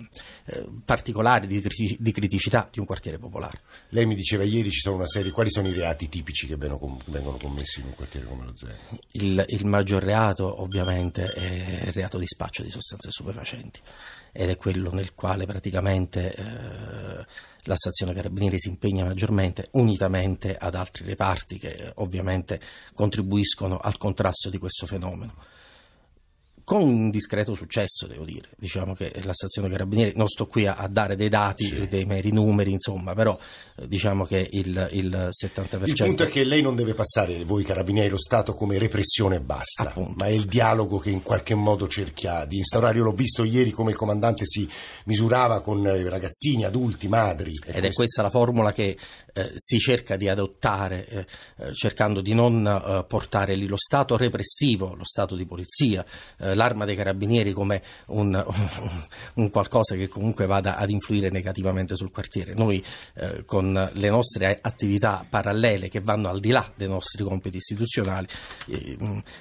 eh 0.46 0.66
particolari 0.82 1.46
di, 1.46 1.62
di, 1.98 2.12
criticità 2.12 2.59
di 2.70 2.78
un 2.80 2.86
quartiere 2.86 3.18
popolare. 3.18 3.60
Lei 3.90 4.06
mi 4.06 4.14
diceva 4.14 4.44
ieri 4.44 4.70
ci 4.70 4.80
sono 4.80 4.96
una 4.96 5.06
serie, 5.06 5.30
quali 5.30 5.50
sono 5.50 5.68
i 5.68 5.72
reati 5.72 6.08
tipici 6.08 6.46
che 6.46 6.56
vengono, 6.56 6.98
vengono 7.06 7.36
commessi 7.36 7.80
in 7.80 7.86
un 7.86 7.94
quartiere 7.94 8.26
come 8.26 8.44
lo 8.44 8.52
Zero? 8.56 8.74
Il, 9.12 9.44
il 9.48 9.66
maggior 9.66 10.02
reato 10.02 10.60
ovviamente 10.60 11.26
è 11.26 11.86
il 11.86 11.92
reato 11.92 12.18
di 12.18 12.26
spaccio 12.26 12.62
di 12.62 12.70
sostanze 12.70 13.10
stupefacenti 13.10 13.80
ed 14.32 14.48
è 14.48 14.56
quello 14.56 14.92
nel 14.92 15.14
quale 15.14 15.46
praticamente 15.46 16.34
eh, 16.34 17.26
la 17.64 17.76
stazione 17.76 18.14
Carabinieri 18.14 18.58
si 18.58 18.68
impegna 18.68 19.04
maggiormente, 19.04 19.68
unitamente 19.72 20.56
ad 20.56 20.74
altri 20.74 21.04
reparti 21.04 21.58
che 21.58 21.92
ovviamente 21.96 22.60
contribuiscono 22.94 23.78
al 23.78 23.96
contrasto 23.96 24.48
di 24.50 24.58
questo 24.58 24.86
fenomeno 24.86 25.49
con 26.70 26.82
un 26.82 27.10
discreto 27.10 27.56
successo, 27.56 28.06
devo 28.06 28.24
dire. 28.24 28.50
Diciamo 28.56 28.94
che 28.94 29.10
la 29.24 29.34
stazione 29.34 29.68
Carabinieri, 29.68 30.12
non 30.14 30.28
sto 30.28 30.46
qui 30.46 30.68
a, 30.68 30.76
a 30.76 30.86
dare 30.86 31.16
dei 31.16 31.28
dati, 31.28 31.64
sì. 31.64 31.88
dei 31.88 32.04
meri 32.04 32.30
numeri, 32.30 32.70
insomma, 32.70 33.12
però 33.12 33.36
eh, 33.74 33.88
diciamo 33.88 34.24
che 34.24 34.48
il, 34.52 34.88
il 34.92 35.30
70%... 35.32 35.88
Il 35.88 35.94
punto 35.96 36.22
è 36.22 36.26
che 36.28 36.44
lei 36.44 36.62
non 36.62 36.76
deve 36.76 36.94
passare, 36.94 37.42
voi 37.42 37.64
Carabinieri, 37.64 38.10
lo 38.10 38.18
Stato 38.18 38.54
come 38.54 38.78
repressione 38.78 39.34
e 39.34 39.40
basta, 39.40 39.88
Appunto. 39.88 40.12
ma 40.14 40.26
è 40.26 40.30
il 40.30 40.44
dialogo 40.44 40.98
che 40.98 41.10
in 41.10 41.24
qualche 41.24 41.56
modo 41.56 41.88
cerca 41.88 42.44
di 42.44 42.58
instaurare. 42.58 42.98
Io 42.98 43.02
l'ho 43.02 43.14
visto 43.14 43.42
ieri 43.42 43.72
come 43.72 43.90
il 43.90 43.96
comandante 43.96 44.46
si 44.46 44.68
misurava 45.06 45.62
con 45.62 45.82
ragazzini, 46.08 46.64
adulti, 46.64 47.08
madri. 47.08 47.50
Ed 47.50 47.62
questo. 47.62 47.86
è 47.86 47.92
questa 47.92 48.22
la 48.22 48.30
formula 48.30 48.70
che 48.70 48.96
eh, 49.32 49.52
si 49.56 49.78
cerca 49.78 50.16
di 50.16 50.28
adottare, 50.28 51.06
eh, 51.06 51.26
eh 51.56 51.74
cercando 51.74 52.20
di 52.20 52.34
non 52.34 52.66
eh, 52.66 53.04
portare 53.06 53.54
lì 53.54 53.66
lo 53.66 53.76
Stato 53.76 54.16
repressivo, 54.16 54.94
lo 54.94 55.04
Stato 55.04 55.34
di 55.34 55.46
polizia, 55.46 56.04
eh, 56.38 56.54
l'arma 56.60 56.84
dei 56.84 56.94
carabinieri 56.94 57.52
come 57.52 57.82
un, 58.08 58.30
un, 59.34 59.50
qualcosa 59.50 59.94
che 59.94 60.08
comunque 60.08 60.44
vada 60.44 60.76
ad 60.76 60.90
influire 60.90 61.30
negativamente 61.30 61.94
sul 61.94 62.10
quartiere. 62.10 62.52
Noi 62.52 62.84
eh, 63.14 63.44
con 63.46 63.90
le 63.94 64.10
nostre 64.10 64.58
attività 64.60 65.24
parallele 65.28 65.88
che 65.88 66.00
vanno 66.00 66.28
al 66.28 66.38
di 66.38 66.50
là 66.50 66.70
dei 66.76 66.88
nostri 66.88 67.24
compiti 67.24 67.56
istituzionali 67.56 68.26
eh, 68.68 68.96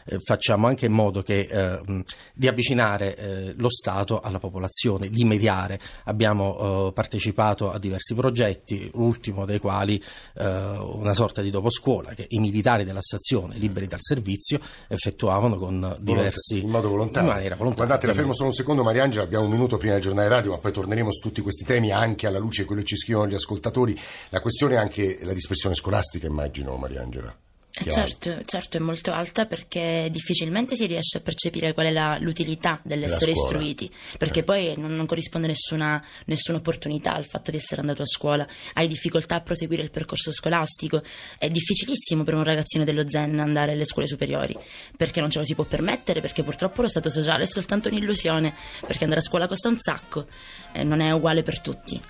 eh 0.05 0.17
facciamo 0.23 0.67
anche 0.67 0.85
in 0.85 0.93
modo 0.93 1.21
che, 1.21 1.47
eh, 1.49 2.03
di 2.33 2.47
avvicinare 2.47 3.15
eh, 3.15 3.53
lo 3.57 3.69
Stato 3.69 4.19
alla 4.19 4.39
popolazione, 4.39 5.09
di 5.09 5.23
mediare. 5.23 5.79
Abbiamo 6.05 6.91
partecipato 6.91 7.71
a 7.71 7.79
diversi 7.79 8.13
progetti, 8.13 8.89
l'ultimo 8.93 9.45
dei 9.45 9.59
quali 9.59 10.01
una 10.35 11.13
sorta 11.13 11.41
di 11.41 11.49
doposcuola 11.49 12.13
che 12.13 12.25
i 12.29 12.39
militari 12.39 12.83
della 12.83 13.01
stazione 13.01 13.57
liberi 13.57 13.87
dal 13.87 13.99
servizio 14.01 14.59
effettuavano 14.87 15.55
con 15.55 15.97
diversi 15.99 16.61
volontario. 17.09 17.29
In 17.29 17.35
maniera 17.35 17.55
volontaria. 17.55 17.85
Guardate, 17.85 18.07
la 18.07 18.13
fermo 18.13 18.33
solo 18.33 18.49
un 18.49 18.53
secondo, 18.53 18.83
Mariangela, 18.83 19.23
abbiamo 19.23 19.45
un 19.45 19.51
minuto 19.51 19.77
prima 19.77 19.93
del 19.93 20.01
giornale 20.01 20.27
radio, 20.27 20.51
ma 20.51 20.57
poi 20.57 20.71
torneremo 20.71 21.11
su 21.11 21.19
tutti 21.19 21.41
questi 21.41 21.65
temi 21.65 21.91
anche 21.91 22.27
alla 22.27 22.39
luce 22.39 22.61
di 22.61 22.67
quello 22.67 22.81
che 22.81 22.87
ci 22.87 22.97
scrivono 22.97 23.27
gli 23.27 23.35
ascoltatori. 23.35 23.99
La 24.29 24.39
questione 24.39 24.75
è 24.75 24.77
anche 24.77 25.19
la 25.23 25.33
dispersione 25.33 25.75
scolastica, 25.75 26.27
immagino, 26.27 26.75
Mariangela. 26.75 27.35
Certo, 27.71 28.43
certo, 28.45 28.77
è 28.77 28.79
molto 28.79 29.11
alta 29.11 29.45
perché 29.45 30.09
difficilmente 30.11 30.75
si 30.75 30.87
riesce 30.87 31.19
a 31.19 31.21
percepire 31.21 31.73
qual 31.73 31.85
è 31.85 31.91
la, 31.91 32.17
l'utilità 32.19 32.79
dell'essere 32.83 33.31
istruiti, 33.31 33.89
perché 34.17 34.39
eh. 34.39 34.43
poi 34.43 34.73
non, 34.75 34.95
non 34.95 35.05
corrisponde 35.05 35.45
nessuna, 35.45 36.03
nessuna, 36.25 36.57
opportunità 36.57 37.13
al 37.13 37.25
fatto 37.25 37.51
di 37.51 37.57
essere 37.57 37.81
andato 37.81 38.01
a 38.01 38.07
scuola, 38.07 38.45
hai 38.73 38.87
difficoltà 38.87 39.35
a 39.35 39.41
proseguire 39.41 39.83
il 39.83 39.91
percorso 39.91 40.31
scolastico, 40.31 41.03
è 41.37 41.47
difficilissimo 41.47 42.23
per 42.23 42.33
un 42.33 42.43
ragazzino 42.43 42.83
dello 42.83 43.07
Zen 43.07 43.39
andare 43.39 43.73
alle 43.73 43.85
scuole 43.85 44.07
superiori, 44.07 44.57
perché 44.97 45.21
non 45.21 45.29
ce 45.29 45.37
lo 45.37 45.45
si 45.45 45.53
può 45.53 45.63
permettere, 45.63 46.21
perché 46.21 46.41
purtroppo 46.41 46.81
lo 46.81 46.87
stato 46.89 47.11
sociale 47.11 47.43
è 47.43 47.47
soltanto 47.47 47.87
un'illusione, 47.87 48.53
perché 48.87 49.03
andare 49.03 49.21
a 49.21 49.23
scuola 49.23 49.47
costa 49.47 49.69
un 49.69 49.77
sacco 49.79 50.25
e 50.73 50.83
non 50.83 51.01
è 51.01 51.11
uguale 51.11 51.43
per 51.43 51.61
tutti. 51.61 52.01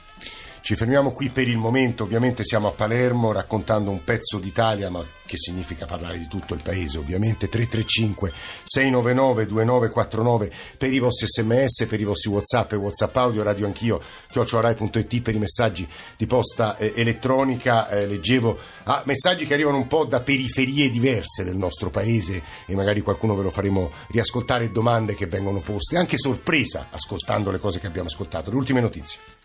Ci 0.62 0.76
fermiamo 0.76 1.12
qui 1.12 1.30
per 1.30 1.48
il 1.48 1.58
momento, 1.58 2.04
ovviamente 2.04 2.44
siamo 2.44 2.68
a 2.68 2.72
Palermo 2.72 3.32
raccontando 3.32 3.90
un 3.90 4.04
pezzo 4.04 4.38
d'Italia, 4.38 4.90
ma 4.90 5.04
che 5.30 5.38
significa 5.38 5.86
parlare 5.86 6.18
di 6.18 6.28
tutto 6.28 6.56
il 6.56 6.62
paese, 6.64 6.98
ovviamente. 6.98 7.50
335 7.50 8.32
699 8.64 9.46
2949 9.46 10.52
per 10.76 10.92
i 10.92 10.98
vostri 10.98 11.28
sms, 11.28 11.86
per 11.88 12.00
i 12.00 12.04
vostri 12.04 12.32
whatsapp 12.32 12.72
e 12.72 12.76
whatsapp 12.76 13.16
audio, 13.16 13.44
radio 13.44 13.68
anch'io, 13.68 14.02
chiocciorai.it 14.32 15.22
per 15.22 15.36
i 15.36 15.40
messaggi 15.40 15.88
di 16.18 16.26
posta 16.26 16.78
eh, 16.78 16.94
elettronica, 16.96 17.90
eh, 17.90 18.08
leggevo 18.08 18.58
ah, 18.86 19.04
messaggi 19.06 19.46
che 19.46 19.54
arrivano 19.54 19.78
un 19.78 19.86
po' 19.86 20.06
da 20.06 20.20
periferie 20.20 20.90
diverse 20.90 21.44
del 21.44 21.58
nostro 21.58 21.92
paese 21.92 22.42
e 22.66 22.74
magari 22.74 23.02
qualcuno 23.02 23.36
ve 23.36 23.44
lo 23.44 23.52
faremo 23.52 23.92
riascoltare, 24.10 24.72
domande 24.72 25.14
che 25.14 25.28
vengono 25.28 25.60
poste, 25.60 25.98
anche 25.98 26.18
sorpresa 26.18 26.88
ascoltando 26.90 27.52
le 27.52 27.60
cose 27.60 27.80
che 27.80 27.88
abbiamo 27.88 28.08
ascoltato, 28.08 28.50
le 28.50 28.56
ultime 28.56 28.82
notizie. 28.82 29.39